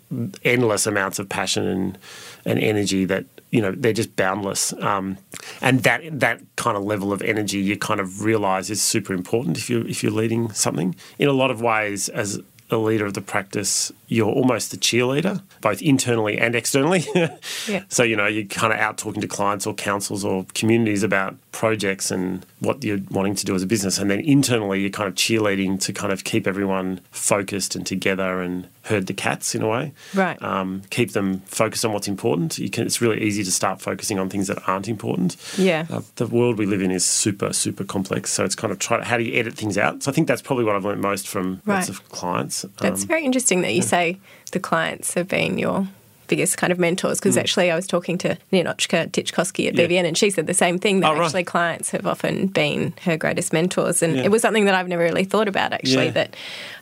endless 0.44 0.86
amounts 0.86 1.18
of 1.18 1.28
passion 1.28 1.66
and 1.66 1.98
and 2.44 2.58
energy 2.58 3.04
that 3.04 3.26
you 3.52 3.60
know 3.60 3.70
they're 3.70 3.92
just 3.92 4.16
boundless. 4.16 4.72
Um, 4.72 5.18
and 5.60 5.84
that 5.84 6.02
that 6.18 6.40
kind 6.56 6.76
of 6.76 6.82
level 6.82 7.12
of 7.12 7.22
energy 7.22 7.58
you 7.58 7.76
kind 7.76 8.00
of 8.00 8.24
realise 8.24 8.70
is 8.70 8.82
super 8.82 9.12
important 9.12 9.56
if 9.56 9.70
you 9.70 9.82
if 9.82 10.02
you're 10.02 10.10
leading 10.10 10.50
something. 10.52 10.96
In 11.20 11.28
a 11.28 11.32
lot 11.32 11.52
of 11.52 11.60
ways, 11.60 12.08
as 12.08 12.40
a 12.70 12.78
leader 12.78 13.04
of 13.04 13.12
the 13.14 13.20
practice, 13.20 13.92
you're 14.08 14.30
almost 14.30 14.70
the 14.70 14.78
cheerleader, 14.78 15.42
both 15.60 15.82
internally 15.82 16.38
and 16.38 16.56
externally. 16.56 17.04
Yeah. 17.68 17.84
So, 17.88 18.02
you 18.02 18.16
know, 18.16 18.26
you're 18.26 18.46
kind 18.46 18.72
of 18.72 18.78
out 18.78 18.98
talking 18.98 19.20
to 19.20 19.28
clients 19.28 19.66
or 19.66 19.74
councils 19.74 20.24
or 20.24 20.46
communities 20.54 21.02
about 21.02 21.36
projects 21.52 22.10
and 22.10 22.44
what 22.62 22.82
you're 22.84 23.00
wanting 23.10 23.34
to 23.34 23.44
do 23.44 23.54
as 23.54 23.62
a 23.62 23.66
business. 23.66 23.98
And 23.98 24.10
then 24.10 24.20
internally, 24.20 24.80
you're 24.80 24.90
kind 24.90 25.08
of 25.08 25.14
cheerleading 25.14 25.80
to 25.80 25.92
kind 25.92 26.12
of 26.12 26.22
keep 26.24 26.46
everyone 26.46 27.00
focused 27.10 27.74
and 27.76 27.86
together 27.86 28.40
and 28.40 28.68
herd 28.84 29.06
the 29.06 29.14
cats 29.14 29.54
in 29.54 29.62
a 29.62 29.68
way. 29.68 29.92
Right. 30.14 30.40
Um, 30.42 30.82
keep 30.90 31.12
them 31.12 31.40
focused 31.46 31.84
on 31.84 31.92
what's 31.92 32.08
important. 32.08 32.58
You 32.58 32.70
can, 32.70 32.86
it's 32.86 33.00
really 33.00 33.20
easy 33.22 33.42
to 33.44 33.50
start 33.52 33.80
focusing 33.80 34.18
on 34.18 34.28
things 34.28 34.46
that 34.46 34.58
aren't 34.68 34.88
important. 34.88 35.36
Yeah. 35.58 35.86
Uh, 35.90 36.02
the 36.16 36.26
world 36.26 36.58
we 36.58 36.66
live 36.66 36.82
in 36.82 36.90
is 36.90 37.04
super, 37.04 37.52
super 37.52 37.84
complex. 37.84 38.30
So 38.32 38.44
it's 38.44 38.54
kind 38.56 38.72
of 38.72 38.78
try 38.78 38.98
to, 38.98 39.04
how 39.04 39.16
do 39.16 39.24
you 39.24 39.38
edit 39.38 39.54
things 39.54 39.76
out? 39.76 40.02
So 40.02 40.10
I 40.10 40.14
think 40.14 40.28
that's 40.28 40.42
probably 40.42 40.64
what 40.64 40.76
I've 40.76 40.84
learned 40.84 41.00
most 41.02 41.26
from 41.28 41.60
Right. 41.64 41.76
lots 41.76 41.88
of 41.88 42.08
clients. 42.10 42.64
That's 42.80 43.02
Um, 43.02 43.08
very 43.08 43.24
interesting 43.24 43.62
that 43.62 43.72
you 43.74 43.82
say 43.82 44.18
the 44.52 44.60
clients 44.60 45.14
have 45.14 45.28
been 45.28 45.58
your 45.58 45.88
biggest 46.32 46.56
kind 46.56 46.72
of 46.72 46.78
mentors 46.78 47.18
because 47.18 47.36
actually 47.36 47.70
I 47.70 47.76
was 47.76 47.86
talking 47.86 48.16
to 48.18 48.36
Ninotschka 48.52 49.10
Titchkosky 49.10 49.68
at 49.68 49.74
Mm. 49.74 49.78
Yeah. 49.78 49.86
BVN 50.02 50.06
and 50.06 50.16
she 50.18 50.30
said 50.30 50.46
the 50.46 50.54
same 50.54 50.78
thing 50.78 51.00
that 51.00 51.10
Oh, 51.10 51.14
right. 51.14 51.24
actually 51.26 51.44
clients 51.44 51.90
have 51.90 52.06
often 52.06 52.46
been 52.46 52.94
her 53.04 53.16
greatest 53.16 53.52
mentors 53.52 54.02
and 54.02 54.16
Yeah. 54.16 54.24
it 54.24 54.30
was 54.30 54.40
something 54.42 54.64
that 54.66 54.74
I've 54.74 54.88
never 54.88 55.02
really 55.02 55.24
thought 55.24 55.48
about 55.48 55.72
actually 55.72 56.06
Yeah. 56.06 56.10
that 56.12 56.36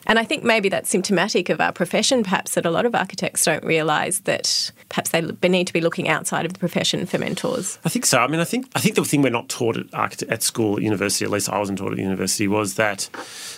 and 0.06 0.18
I 0.18 0.24
think 0.24 0.44
maybe 0.44 0.68
that's 0.68 0.88
symptomatic 0.88 1.48
of 1.50 1.60
our 1.60 1.72
profession 1.72 2.22
perhaps 2.22 2.54
that 2.54 2.64
a 2.66 2.70
lot 2.70 2.86
of 2.86 2.94
architects 2.94 3.44
don't 3.44 3.64
realise 3.64 4.20
that 4.20 4.70
perhaps 4.88 5.10
they 5.10 5.20
they 5.40 5.48
need 5.48 5.66
to 5.66 5.72
be 5.72 5.80
looking 5.80 6.08
outside 6.08 6.44
of 6.46 6.52
the 6.52 6.58
profession 6.58 7.06
for 7.06 7.18
mentors. 7.18 7.78
I 7.84 7.88
think 7.88 8.06
so. 8.06 8.18
I 8.18 8.26
mean, 8.28 8.40
I 8.40 8.44
think 8.44 8.66
I 8.74 8.80
think 8.80 8.94
the 8.94 9.04
thing 9.04 9.22
we're 9.22 9.30
not 9.40 9.48
taught 9.48 9.76
at 9.92 10.22
at 10.34 10.42
school, 10.42 10.76
at 10.76 10.82
university, 10.82 11.24
at 11.24 11.30
least 11.30 11.48
I 11.48 11.58
wasn't 11.58 11.78
taught 11.78 11.92
at 11.92 11.98
university, 11.98 12.46
was 12.48 12.74
that 12.74 13.08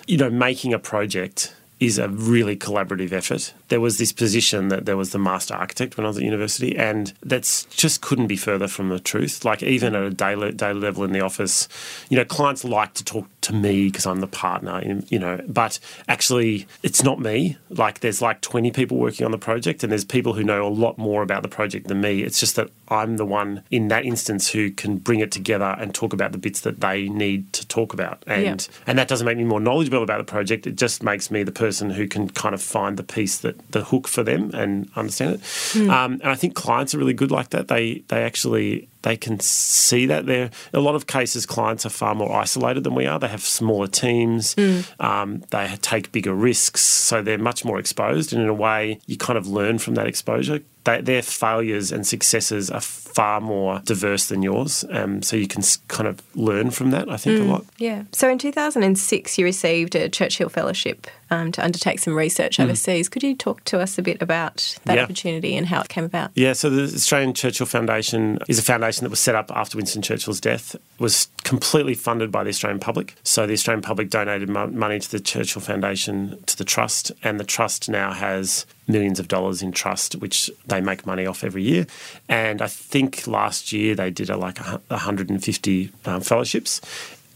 you 0.07 0.17
know 0.19 0.31
making 0.31 0.73
a 0.75 0.79
project 0.79 1.53
is 1.83 1.99
a 1.99 2.09
really 2.09 2.57
collaborative 2.57 3.11
effort. 3.11 3.53
There 3.67 3.81
was 3.81 3.99
this 3.99 4.13
position 4.13 4.69
that 4.69 4.87
there 4.87 4.97
was 4.97 5.11
the 5.11 5.19
master 5.19 5.53
architect 5.55 5.97
when 5.97 6.07
I 6.07 6.11
was 6.11 6.17
at 6.17 6.23
university, 6.23 6.77
and 6.77 7.13
that's 7.25 7.65
just 7.65 8.03
couldn't 8.03 8.29
be 8.29 8.37
further 8.37 8.69
from 8.69 8.89
the 8.89 9.01
truth. 9.01 9.45
Like 9.45 9.65
even 9.65 9.97
at 9.97 10.05
a 10.05 10.11
daily, 10.11 10.53
daily 10.53 10.79
level 10.79 11.03
in 11.03 11.11
the 11.11 11.23
office, 11.23 11.67
you 12.09 12.17
know, 12.17 12.25
clients 12.25 12.63
like 12.63 12.95
to 12.95 13.05
talk 13.05 13.27
to 13.41 13.53
me 13.53 13.87
because 13.87 14.07
I'm 14.07 14.21
the 14.21 14.29
partner, 14.29 14.81
you 15.09 15.19
know, 15.19 15.41
but 15.49 15.81
actually 16.07 16.69
it's 16.85 17.03
not 17.03 17.19
me. 17.19 17.57
Like 17.69 17.99
there's 17.99 18.23
like 18.23 18.43
20 18.43 18.71
people 18.71 18.97
working 18.97 19.27
on 19.27 19.33
the 19.33 19.39
project, 19.39 19.83
and 19.83 19.91
there's 19.91 20.05
people 20.05 20.35
who 20.35 20.45
know 20.45 20.65
a 20.65 20.71
lot 20.71 20.99
more 20.99 21.25
about 21.25 21.43
the 21.43 21.49
project 21.49 21.89
than 21.89 22.01
me. 22.01 22.23
It's 22.23 22.39
just 22.39 22.55
that 22.55 22.71
I'm 22.87 23.17
the 23.17 23.27
one 23.27 23.65
in 23.73 23.89
that 23.89 24.05
instance 24.05 24.49
who 24.49 24.71
can 24.71 24.99
bring 24.99 25.19
it 25.19 25.33
together 25.33 25.75
and 25.81 25.93
talk 25.93 26.13
about 26.13 26.31
the 26.31 26.39
bits 26.39 26.61
that 26.61 26.81
they 26.81 27.09
need 27.09 27.53
to 27.55 27.67
talk 27.67 27.93
about, 27.93 28.23
and 28.29 28.45
yeah. 28.45 28.77
and 28.87 28.97
that 29.01 29.09
doesn't 29.09 29.27
make 29.27 29.37
me 29.37 29.45
more 29.45 29.59
knowledgeable 29.59 30.05
about 30.05 30.19
the 30.19 30.31
project. 30.31 30.69
It 30.69 30.77
just 30.77 31.03
makes 31.03 31.29
me 31.29 31.43
the 31.43 31.51
person 31.51 31.72
who 31.81 32.07
can 32.07 32.29
kind 32.29 32.55
of 32.55 32.63
find 32.63 32.97
the 32.97 33.03
piece 33.03 33.39
that 33.39 33.73
the 33.73 33.85
hook 33.85 34.09
for 34.09 34.23
them 34.23 34.51
and 34.55 34.91
understand 34.97 35.35
it. 35.35 35.41
Mm. 35.41 35.91
Um, 35.91 36.13
and 36.15 36.29
I 36.29 36.35
think 36.35 36.55
clients 36.55 36.95
are 36.95 36.99
really 36.99 37.15
good 37.15 37.31
like 37.31 37.51
that. 37.51 37.69
They 37.69 38.03
they 38.09 38.23
actually 38.23 38.89
they 39.03 39.17
can 39.17 39.41
see 39.41 40.07
that 40.07 40.27
there. 40.27 40.45
In 40.73 40.79
a 40.79 40.81
lot 40.81 40.95
of 40.95 41.07
cases, 41.07 41.47
clients 41.47 41.85
are 41.85 41.91
far 41.91 42.15
more 42.15 42.33
isolated 42.35 42.85
than 42.85 42.95
we 42.95 43.07
are. 43.07 43.19
They 43.19 43.29
have 43.29 43.43
smaller 43.43 43.89
teams. 43.89 44.55
Mm. 44.55 45.01
Um, 45.01 45.43
they 45.51 45.77
take 45.83 46.13
bigger 46.13 46.35
risks, 46.35 46.81
so 46.81 47.23
they're 47.23 47.39
much 47.39 47.65
more 47.65 47.79
exposed. 47.79 48.33
And 48.33 48.43
in 48.43 48.49
a 48.49 48.55
way, 48.55 49.01
you 49.07 49.17
kind 49.17 49.37
of 49.37 49.47
learn 49.47 49.79
from 49.79 49.95
that 49.95 50.07
exposure. 50.07 50.61
They, 50.85 51.01
their 51.01 51.23
failures 51.23 51.93
and 51.93 52.05
successes 52.05 52.71
are 52.71 52.81
far 52.81 53.41
more 53.41 53.81
diverse 53.85 54.27
than 54.27 54.43
yours. 54.43 54.85
Um, 54.91 55.23
so 55.23 55.37
you 55.37 55.47
can 55.47 55.63
kind 55.89 56.09
of 56.09 56.21
learn 56.35 56.71
from 56.71 56.91
that, 56.91 57.11
I 57.11 57.17
think, 57.17 57.41
mm, 57.41 57.49
a 57.49 57.53
lot. 57.53 57.65
Yeah. 57.79 58.05
So 58.13 58.29
in 58.29 58.39
2006, 58.39 59.39
you 59.39 59.45
received 59.45 59.95
a 59.95 60.09
Churchill 60.09 60.49
Fellowship 60.49 61.07
um, 61.31 61.53
to 61.53 61.65
undertake 61.65 61.99
some 61.99 62.15
research 62.15 62.57
mm. 62.57 62.65
overseas. 62.65 63.09
Could 63.09 63.23
you 63.23 63.37
talk 63.37 63.65
to 63.65 63.81
us 63.81 63.99
a 63.99 64.03
bit 64.03 64.21
about 64.21 64.79
that 64.85 64.97
yeah. 64.97 65.05
opportunity 65.05 65.57
and 65.57 65.67
how 65.67 65.81
it 65.83 65.89
came 65.89 66.05
about? 66.05 66.31
Yeah. 66.35 66.53
So 66.53 66.71
the 66.71 66.83
Australian 66.83 67.35
Churchill 67.35 67.67
Foundation 67.67 68.39
is 68.49 68.59
a 68.59 68.63
foundation 68.63 68.92
that 69.01 69.11
was 69.11 69.21
set 69.21 69.35
up 69.35 69.51
after 69.55 69.77
Winston 69.77 70.03
Churchill's 70.03 70.41
death. 70.41 70.77
Was 70.99 71.29
completely 71.45 71.95
funded 71.95 72.31
by 72.31 72.45
the 72.45 72.51
Australian 72.51 72.81
public. 72.81 73.17
So 73.25 73.47
the 73.47 73.53
Australian 73.53 73.83
public 73.83 74.11
donated 74.11 74.49
money 74.49 74.99
to 74.99 75.11
the 75.11 75.21
Churchill 75.21 75.63
Foundation 75.63 76.43
to 76.47 76.57
the 76.57 76.65
trust, 76.65 77.13
and 77.23 77.41
the 77.41 77.45
trust 77.45 77.89
now 77.89 78.13
has 78.13 78.67
millions 78.87 79.19
of 79.21 79.29
dollars 79.29 79.63
in 79.63 79.73
trust, 79.73 80.15
which 80.17 80.51
they 80.67 80.81
make 80.81 81.07
money 81.07 81.27
off 81.27 81.45
every 81.45 81.63
year. 81.63 81.87
And 82.29 82.61
I 82.61 82.69
think 82.69 83.27
last 83.27 83.73
year 83.73 83.95
they 83.95 84.11
did 84.11 84.31
a, 84.31 84.37
like 84.37 84.59
150 84.59 85.91
um, 86.05 86.21
fellowships. 86.21 86.81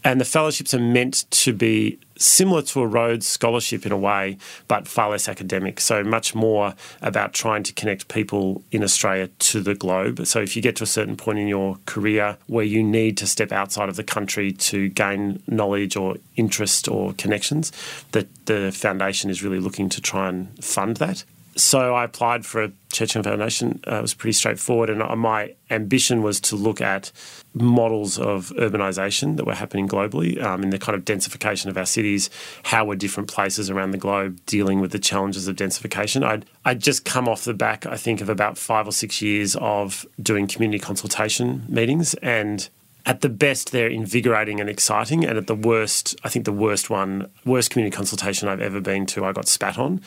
And 0.07 0.21
the 0.21 0.25
fellowships 0.25 0.73
are 0.73 0.79
meant 0.79 1.29
to 1.31 1.51
be 1.51 1.99
similar 2.17 2.61
to 2.61 2.79
a 2.79 2.87
Rhodes 2.87 3.27
Scholarship 3.27 3.85
in 3.85 3.91
a 3.91 3.97
way, 3.97 4.37
but 4.69 4.87
far 4.87 5.09
less 5.09 5.27
academic. 5.27 5.81
So 5.81 6.01
much 6.01 6.33
more 6.33 6.75
about 7.01 7.33
trying 7.33 7.63
to 7.63 7.73
connect 7.73 8.07
people 8.07 8.63
in 8.71 8.85
Australia 8.85 9.27
to 9.27 9.59
the 9.59 9.75
globe. 9.75 10.25
So 10.25 10.39
if 10.39 10.55
you 10.55 10.61
get 10.61 10.77
to 10.77 10.85
a 10.85 10.87
certain 10.87 11.17
point 11.17 11.39
in 11.39 11.49
your 11.49 11.77
career 11.85 12.37
where 12.47 12.63
you 12.63 12.83
need 12.83 13.17
to 13.17 13.27
step 13.27 13.51
outside 13.51 13.89
of 13.89 13.97
the 13.97 14.03
country 14.03 14.53
to 14.53 14.87
gain 14.87 15.43
knowledge 15.45 15.97
or 15.97 16.15
interest 16.37 16.87
or 16.87 17.11
connections, 17.15 17.73
that 18.13 18.29
the 18.45 18.71
foundation 18.71 19.29
is 19.29 19.43
really 19.43 19.59
looking 19.59 19.89
to 19.89 19.99
try 19.99 20.29
and 20.29 20.63
fund 20.63 20.95
that 20.97 21.25
so 21.57 21.95
I 21.95 22.03
applied 22.03 22.45
for 22.45 22.63
a 22.63 22.71
Churchill 22.91 23.23
Foundation. 23.23 23.81
Uh, 23.85 23.97
it 23.97 24.01
was 24.01 24.13
pretty 24.13 24.33
straightforward, 24.33 24.89
and 24.89 24.99
my 25.19 25.55
ambition 25.69 26.21
was 26.21 26.39
to 26.41 26.55
look 26.55 26.81
at 26.81 27.11
models 27.53 28.17
of 28.17 28.53
urbanisation 28.57 29.37
that 29.37 29.45
were 29.45 29.55
happening 29.55 29.87
globally 29.87 30.41
um, 30.41 30.63
in 30.63 30.69
the 30.69 30.79
kind 30.79 30.95
of 30.95 31.03
densification 31.03 31.65
of 31.65 31.77
our 31.77 31.85
cities. 31.85 32.29
How 32.63 32.85
were 32.85 32.95
different 32.95 33.29
places 33.29 33.69
around 33.69 33.91
the 33.91 33.97
globe 33.97 34.39
dealing 34.45 34.79
with 34.79 34.91
the 34.91 34.99
challenges 34.99 35.47
of 35.47 35.55
densification? 35.55 36.23
I'd, 36.23 36.45
I'd 36.63 36.79
just 36.79 37.05
come 37.05 37.27
off 37.27 37.43
the 37.43 37.53
back, 37.53 37.85
I 37.85 37.97
think, 37.97 38.21
of 38.21 38.29
about 38.29 38.57
five 38.57 38.87
or 38.87 38.91
six 38.91 39.21
years 39.21 39.55
of 39.57 40.05
doing 40.21 40.47
community 40.47 40.79
consultation 40.79 41.65
meetings 41.67 42.13
and 42.15 42.69
at 43.07 43.21
the 43.21 43.29
best, 43.29 43.71
they're 43.71 43.87
invigorating 43.87 44.59
and 44.59 44.69
exciting, 44.69 45.23
and 45.23 45.37
at 45.37 45.47
the 45.47 45.55
worst, 45.55 46.13
I 46.25 46.29
think 46.29 46.43
the 46.43 46.51
worst 46.51 46.89
one, 46.89 47.31
worst 47.45 47.71
community 47.71 47.95
consultation 47.95 48.49
I've 48.49 48.59
ever 48.59 48.81
been 48.81 49.05
to, 49.07 49.23
I 49.23 49.31
got 49.31 49.47
spat 49.47 49.79
on. 49.79 50.01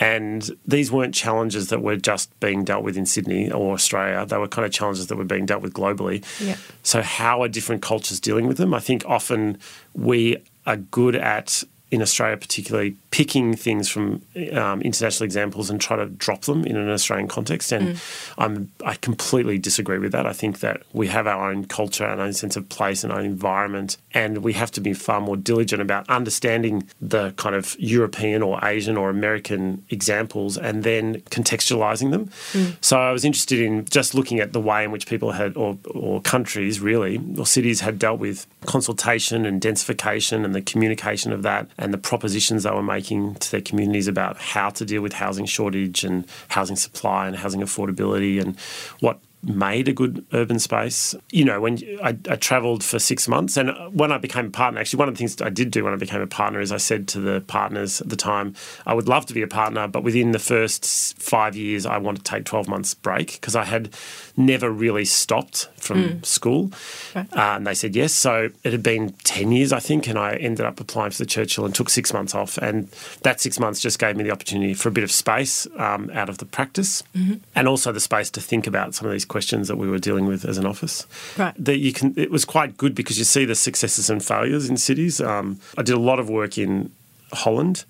And 0.00 0.50
these 0.66 0.90
weren't 0.90 1.14
challenges 1.14 1.68
that 1.68 1.80
were 1.80 1.94
just 1.94 2.38
being 2.40 2.64
dealt 2.64 2.82
with 2.82 2.96
in 2.96 3.06
Sydney 3.06 3.52
or 3.52 3.74
Australia; 3.74 4.26
they 4.26 4.36
were 4.36 4.48
kind 4.48 4.66
of 4.66 4.72
challenges 4.72 5.06
that 5.06 5.16
were 5.16 5.24
being 5.24 5.46
dealt 5.46 5.62
with 5.62 5.72
globally. 5.72 6.24
Yeah. 6.44 6.56
So, 6.82 7.02
how 7.02 7.40
are 7.40 7.48
different 7.48 7.82
cultures 7.82 8.18
dealing 8.18 8.48
with 8.48 8.56
them? 8.56 8.74
I 8.74 8.80
think 8.80 9.04
often 9.06 9.56
we 9.94 10.36
are 10.66 10.76
good 10.76 11.14
at 11.14 11.62
in 11.90 12.02
Australia, 12.02 12.36
particularly 12.36 12.96
picking 13.10 13.56
things 13.56 13.88
from 13.88 14.22
um, 14.52 14.80
international 14.82 15.24
examples 15.24 15.70
and 15.70 15.80
try 15.80 15.96
to 15.96 16.06
drop 16.06 16.42
them 16.42 16.64
in 16.64 16.76
an 16.76 16.88
Australian 16.88 17.28
context. 17.28 17.72
And 17.72 17.96
mm. 17.96 18.32
I'm, 18.38 18.70
I 18.84 18.94
completely 18.94 19.58
disagree 19.58 19.98
with 19.98 20.12
that. 20.12 20.24
I 20.24 20.32
think 20.32 20.60
that 20.60 20.82
we 20.92 21.08
have 21.08 21.26
our 21.26 21.50
own 21.50 21.64
culture, 21.64 22.04
our 22.04 22.20
own 22.20 22.32
sense 22.32 22.56
of 22.56 22.68
place, 22.68 23.02
and 23.02 23.12
our 23.12 23.18
own 23.18 23.24
environment, 23.24 23.96
and 24.14 24.38
we 24.38 24.52
have 24.52 24.70
to 24.72 24.80
be 24.80 24.92
far 24.92 25.20
more 25.20 25.36
diligent 25.36 25.82
about 25.82 26.08
understanding 26.08 26.88
the 27.00 27.32
kind 27.32 27.56
of 27.56 27.76
European 27.78 28.42
or 28.42 28.64
Asian 28.64 28.96
or 28.96 29.10
American 29.10 29.84
examples 29.90 30.56
and 30.56 30.84
then 30.84 31.20
contextualizing 31.30 32.12
them. 32.12 32.26
Mm. 32.52 32.76
So 32.80 32.98
I 32.98 33.10
was 33.10 33.24
interested 33.24 33.60
in 33.60 33.84
just 33.86 34.14
looking 34.14 34.38
at 34.38 34.52
the 34.52 34.60
way 34.60 34.84
in 34.84 34.92
which 34.92 35.06
people 35.06 35.32
had, 35.32 35.56
or, 35.56 35.76
or 35.90 36.20
countries 36.20 36.78
really, 36.80 37.20
or 37.36 37.46
cities 37.46 37.80
had 37.80 37.98
dealt 37.98 38.20
with 38.20 38.46
consultation 38.66 39.44
and 39.44 39.60
densification 39.60 40.44
and 40.44 40.54
the 40.54 40.62
communication 40.62 41.32
of 41.32 41.42
that 41.42 41.66
and 41.80 41.94
the 41.94 41.98
propositions 41.98 42.62
they 42.62 42.70
were 42.70 42.82
making 42.82 43.34
to 43.36 43.50
their 43.50 43.62
communities 43.62 44.06
about 44.06 44.36
how 44.36 44.68
to 44.68 44.84
deal 44.84 45.00
with 45.02 45.14
housing 45.14 45.46
shortage 45.46 46.04
and 46.04 46.26
housing 46.48 46.76
supply 46.76 47.26
and 47.26 47.36
housing 47.36 47.62
affordability 47.62 48.40
and 48.40 48.56
what 49.00 49.18
made 49.42 49.88
a 49.88 49.92
good 49.92 50.24
urban 50.32 50.58
space. 50.58 51.14
You 51.30 51.44
know, 51.44 51.60
when 51.60 51.78
I, 52.02 52.16
I 52.28 52.36
travelled 52.36 52.84
for 52.84 52.98
six 52.98 53.26
months, 53.26 53.56
and 53.56 53.70
when 53.92 54.12
I 54.12 54.18
became 54.18 54.46
a 54.46 54.50
partner, 54.50 54.80
actually, 54.80 54.98
one 54.98 55.08
of 55.08 55.14
the 55.14 55.18
things 55.18 55.40
I 55.40 55.50
did 55.50 55.70
do 55.70 55.84
when 55.84 55.92
I 55.92 55.96
became 55.96 56.20
a 56.20 56.26
partner 56.26 56.60
is 56.60 56.72
I 56.72 56.76
said 56.76 57.08
to 57.08 57.20
the 57.20 57.40
partners 57.42 58.00
at 58.00 58.08
the 58.08 58.16
time, 58.16 58.54
I 58.86 58.94
would 58.94 59.08
love 59.08 59.26
to 59.26 59.34
be 59.34 59.42
a 59.42 59.48
partner, 59.48 59.88
but 59.88 60.02
within 60.02 60.32
the 60.32 60.38
first 60.38 61.20
five 61.20 61.56
years, 61.56 61.86
I 61.86 61.98
want 61.98 62.18
to 62.18 62.24
take 62.24 62.44
12 62.44 62.68
months 62.68 62.94
break 62.94 63.32
because 63.32 63.56
I 63.56 63.64
had 63.64 63.94
never 64.36 64.70
really 64.70 65.04
stopped 65.04 65.68
from 65.76 66.04
mm. 66.04 66.26
school. 66.26 66.70
Uh, 67.14 67.24
and 67.32 67.66
they 67.66 67.74
said 67.74 67.96
yes. 67.96 68.12
So 68.12 68.50
it 68.64 68.72
had 68.72 68.82
been 68.82 69.12
10 69.24 69.52
years, 69.52 69.72
I 69.72 69.80
think, 69.80 70.06
and 70.08 70.18
I 70.18 70.34
ended 70.36 70.66
up 70.66 70.80
applying 70.80 71.10
for 71.10 71.18
the 71.18 71.26
Churchill 71.26 71.64
and 71.64 71.74
took 71.74 71.88
six 71.88 72.12
months 72.12 72.34
off. 72.34 72.58
And 72.58 72.88
that 73.22 73.40
six 73.40 73.58
months 73.58 73.80
just 73.80 73.98
gave 73.98 74.16
me 74.16 74.24
the 74.24 74.30
opportunity 74.30 74.74
for 74.74 74.88
a 74.88 74.92
bit 74.92 75.04
of 75.04 75.10
space 75.10 75.66
um, 75.76 76.10
out 76.12 76.28
of 76.28 76.38
the 76.38 76.44
practice 76.44 77.02
mm-hmm. 77.14 77.34
and 77.54 77.68
also 77.68 77.92
the 77.92 78.00
space 78.00 78.30
to 78.30 78.40
think 78.40 78.66
about 78.66 78.94
some 78.94 79.06
of 79.06 79.12
these 79.12 79.24
questions 79.30 79.68
that 79.68 79.76
we 79.76 79.88
were 79.88 79.98
dealing 79.98 80.26
with 80.26 80.44
as 80.44 80.58
an 80.58 80.66
office. 80.66 81.06
Right. 81.38 81.54
That 81.56 81.78
you 81.78 81.94
can. 81.94 82.12
It 82.18 82.30
was 82.30 82.44
quite 82.44 82.76
good 82.76 82.94
because 82.94 83.18
you 83.18 83.24
see 83.24 83.46
the 83.46 83.54
successes 83.54 84.10
and 84.10 84.22
failures 84.22 84.68
in 84.68 84.76
cities. 84.76 85.20
Um, 85.22 85.58
I 85.78 85.82
did 85.82 85.94
a 85.94 86.00
lot 86.00 86.18
of 86.18 86.28
work 86.28 86.58
in 86.58 86.90
Holland. 87.32 87.84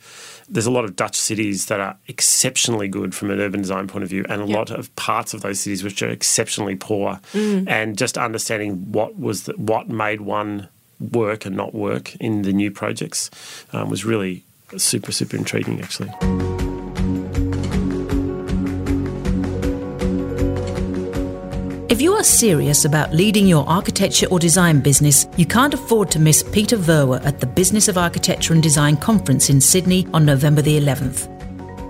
There's 0.48 0.66
a 0.66 0.70
lot 0.70 0.84
of 0.84 0.94
Dutch 0.94 1.16
cities 1.16 1.66
that 1.66 1.80
are 1.80 1.96
exceptionally 2.06 2.88
good 2.88 3.14
from 3.14 3.30
an 3.30 3.40
urban 3.40 3.62
design 3.62 3.88
point 3.88 4.04
of 4.04 4.10
view, 4.10 4.24
and 4.28 4.42
a 4.42 4.46
yep. 4.46 4.56
lot 4.56 4.70
of 4.70 4.94
parts 4.94 5.34
of 5.34 5.40
those 5.40 5.58
cities 5.60 5.82
which 5.82 6.02
are 6.02 6.10
exceptionally 6.10 6.76
poor. 6.76 7.18
Mm. 7.32 7.68
And 7.68 7.98
just 7.98 8.18
understanding 8.18 8.92
what 8.92 9.18
was 9.18 9.44
the, 9.44 9.54
what 9.54 9.88
made 9.88 10.20
one 10.20 10.68
work 11.12 11.46
and 11.46 11.56
not 11.56 11.74
work 11.74 12.14
in 12.16 12.42
the 12.42 12.52
new 12.52 12.70
projects 12.70 13.30
um, 13.72 13.88
was 13.88 14.04
really 14.04 14.44
super 14.76 15.12
super 15.12 15.36
intriguing, 15.36 15.80
actually. 15.80 16.59
If 22.00 22.04
you 22.04 22.14
are 22.14 22.24
serious 22.24 22.86
about 22.86 23.12
leading 23.12 23.46
your 23.46 23.68
architecture 23.68 24.26
or 24.30 24.38
design 24.38 24.80
business, 24.80 25.28
you 25.36 25.44
can't 25.44 25.74
afford 25.74 26.10
to 26.12 26.18
miss 26.18 26.42
Peter 26.42 26.78
Verwer 26.78 27.22
at 27.26 27.40
the 27.40 27.46
Business 27.46 27.88
of 27.88 27.98
Architecture 27.98 28.54
and 28.54 28.62
Design 28.62 28.96
conference 28.96 29.50
in 29.50 29.60
Sydney 29.60 30.06
on 30.14 30.24
November 30.24 30.62
the 30.62 30.80
11th. 30.80 31.28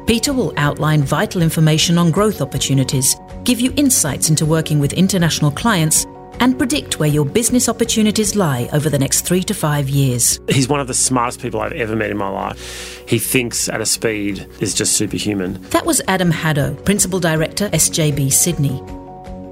Peter 0.08 0.32
will 0.32 0.52
outline 0.56 1.04
vital 1.04 1.42
information 1.42 1.96
on 1.96 2.10
growth 2.10 2.40
opportunities, 2.40 3.14
give 3.44 3.60
you 3.60 3.72
insights 3.76 4.28
into 4.28 4.44
working 4.44 4.80
with 4.80 4.92
international 4.94 5.52
clients, 5.52 6.06
and 6.40 6.58
predict 6.58 6.98
where 6.98 7.08
your 7.08 7.24
business 7.24 7.68
opportunities 7.68 8.34
lie 8.34 8.68
over 8.72 8.90
the 8.90 8.98
next 8.98 9.20
three 9.20 9.44
to 9.44 9.54
five 9.54 9.88
years. 9.88 10.40
He's 10.48 10.68
one 10.68 10.80
of 10.80 10.88
the 10.88 10.94
smartest 10.94 11.40
people 11.40 11.60
I've 11.60 11.70
ever 11.74 11.94
met 11.94 12.10
in 12.10 12.16
my 12.16 12.30
life. 12.30 13.04
He 13.06 13.20
thinks 13.20 13.68
at 13.68 13.80
a 13.80 13.86
speed 13.86 14.44
is 14.58 14.74
just 14.74 14.94
superhuman. 14.94 15.62
That 15.70 15.86
was 15.86 16.02
Adam 16.08 16.32
Haddow, 16.32 16.84
Principal 16.84 17.20
Director, 17.20 17.68
SJB 17.68 18.32
Sydney. 18.32 18.82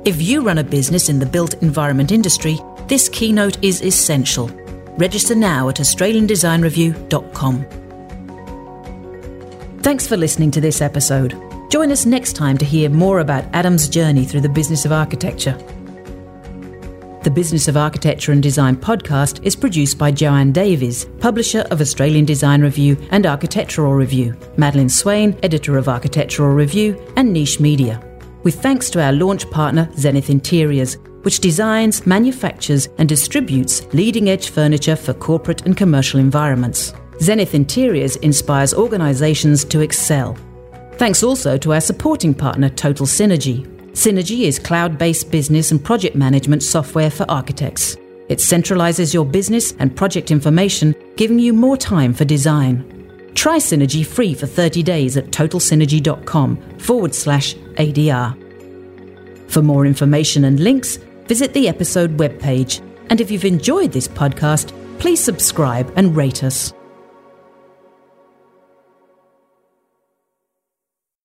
If 0.05 0.23
you 0.23 0.43
run 0.43 0.59
a 0.59 0.65
business 0.65 1.09
in 1.09 1.19
the 1.19 1.27
built 1.27 1.55
environment 1.63 2.13
industry, 2.13 2.59
this 2.87 3.09
keynote 3.09 3.63
is 3.63 3.83
essential. 3.83 4.49
Register 4.97 5.35
now 5.35 5.69
at 5.69 5.77
AustralianDesignReview.com. 5.77 7.67
Thanks 9.83 10.07
for 10.07 10.17
listening 10.17 10.51
to 10.53 10.61
this 10.61 10.81
episode. 10.81 11.37
Join 11.71 11.93
us 11.93 12.07
next 12.07 12.35
time 12.35 12.57
to 12.59 12.65
hear 12.65 12.89
more 12.89 13.21
about 13.21 13.45
Adam's 13.53 13.89
journey 13.89 14.25
through 14.25 14.41
the 14.41 14.49
business 14.49 14.85
of 14.85 14.93
architecture. 14.93 15.57
The 17.25 17.31
Business 17.31 17.69
of 17.69 17.77
Architecture 17.77 18.33
and 18.33 18.43
Design 18.43 18.77
podcast 18.77 19.45
is 19.45 19.57
produced 19.57 19.99
by 19.99 20.13
Joanne 20.13 20.53
Davies, 20.53 21.05
publisher 21.21 21.67
of 21.71 21.81
Australian 21.81 22.25
Design 22.25 22.63
Review 22.63 22.97
and 23.11 23.27
Architectural 23.27 23.93
Review, 23.93 24.37
Madeline 24.57 24.89
Swain, 24.89 25.37
editor 25.43 25.77
of 25.77 25.89
Architectural 25.89 26.55
Review, 26.55 26.97
and 27.17 27.33
Niche 27.33 27.61
Media. 27.61 28.08
With 28.49 28.63
thanks 28.63 28.89
to 28.93 29.03
our 29.03 29.13
launch 29.13 29.51
partner, 29.51 29.91
Zenith 29.99 30.31
Interiors, 30.31 30.97
which 31.21 31.41
designs, 31.41 32.07
manufactures, 32.07 32.89
and 32.97 33.07
distributes 33.07 33.87
leading 33.93 34.31
edge 34.31 34.49
furniture 34.49 34.97
for 34.97 35.13
corporate 35.13 35.67
and 35.67 35.77
commercial 35.77 36.19
environments. 36.19 36.95
Zenith 37.21 37.55
Interiors 37.55 38.17
inspires 38.17 38.73
organisations 38.73 39.67
to 39.67 39.81
excel. 39.81 40.35
Thanks 40.95 41.23
also 41.23 41.59
to 41.59 41.75
our 41.75 41.83
supporting 41.83 42.33
partner, 42.33 42.71
Total 42.71 43.05
Synergy. 43.05 43.67
Synergy 43.93 44.45
is 44.45 44.59
cloud 44.59 44.97
based 44.97 45.31
business 45.31 45.71
and 45.71 45.85
project 45.85 46.17
management 46.17 46.63
software 46.63 47.11
for 47.11 47.31
architects. 47.31 47.99
It 48.31 48.39
centralises 48.39 49.13
your 49.13 49.27
business 49.27 49.75
and 49.79 49.95
project 49.95 50.31
information, 50.31 50.95
giving 51.17 51.39
you 51.39 51.53
more 51.53 51.77
time 51.77 52.15
for 52.15 52.25
design. 52.25 52.98
Try 53.39 53.59
Synergy 53.59 54.05
free 54.05 54.35
for 54.35 54.49
30 54.49 54.83
days 54.83 55.17
at 55.17 55.27
totalsynergy.com 55.27 56.57
forward 56.81 57.15
slash 57.15 57.55
ADR. 57.55 58.35
For 59.49 59.63
more 59.63 59.87
information 59.87 60.47
and 60.47 60.59
links, 60.59 60.97
visit 61.27 61.53
the 61.53 61.69
episode 61.69 62.17
webpage. 62.17 62.81
And 63.11 63.21
if 63.21 63.31
you've 63.31 63.45
enjoyed 63.45 63.93
this 63.93 64.09
podcast, 64.09 64.73
please 64.99 65.23
subscribe 65.23 65.93
and 65.95 66.17
rate 66.17 66.43
us. 66.43 66.73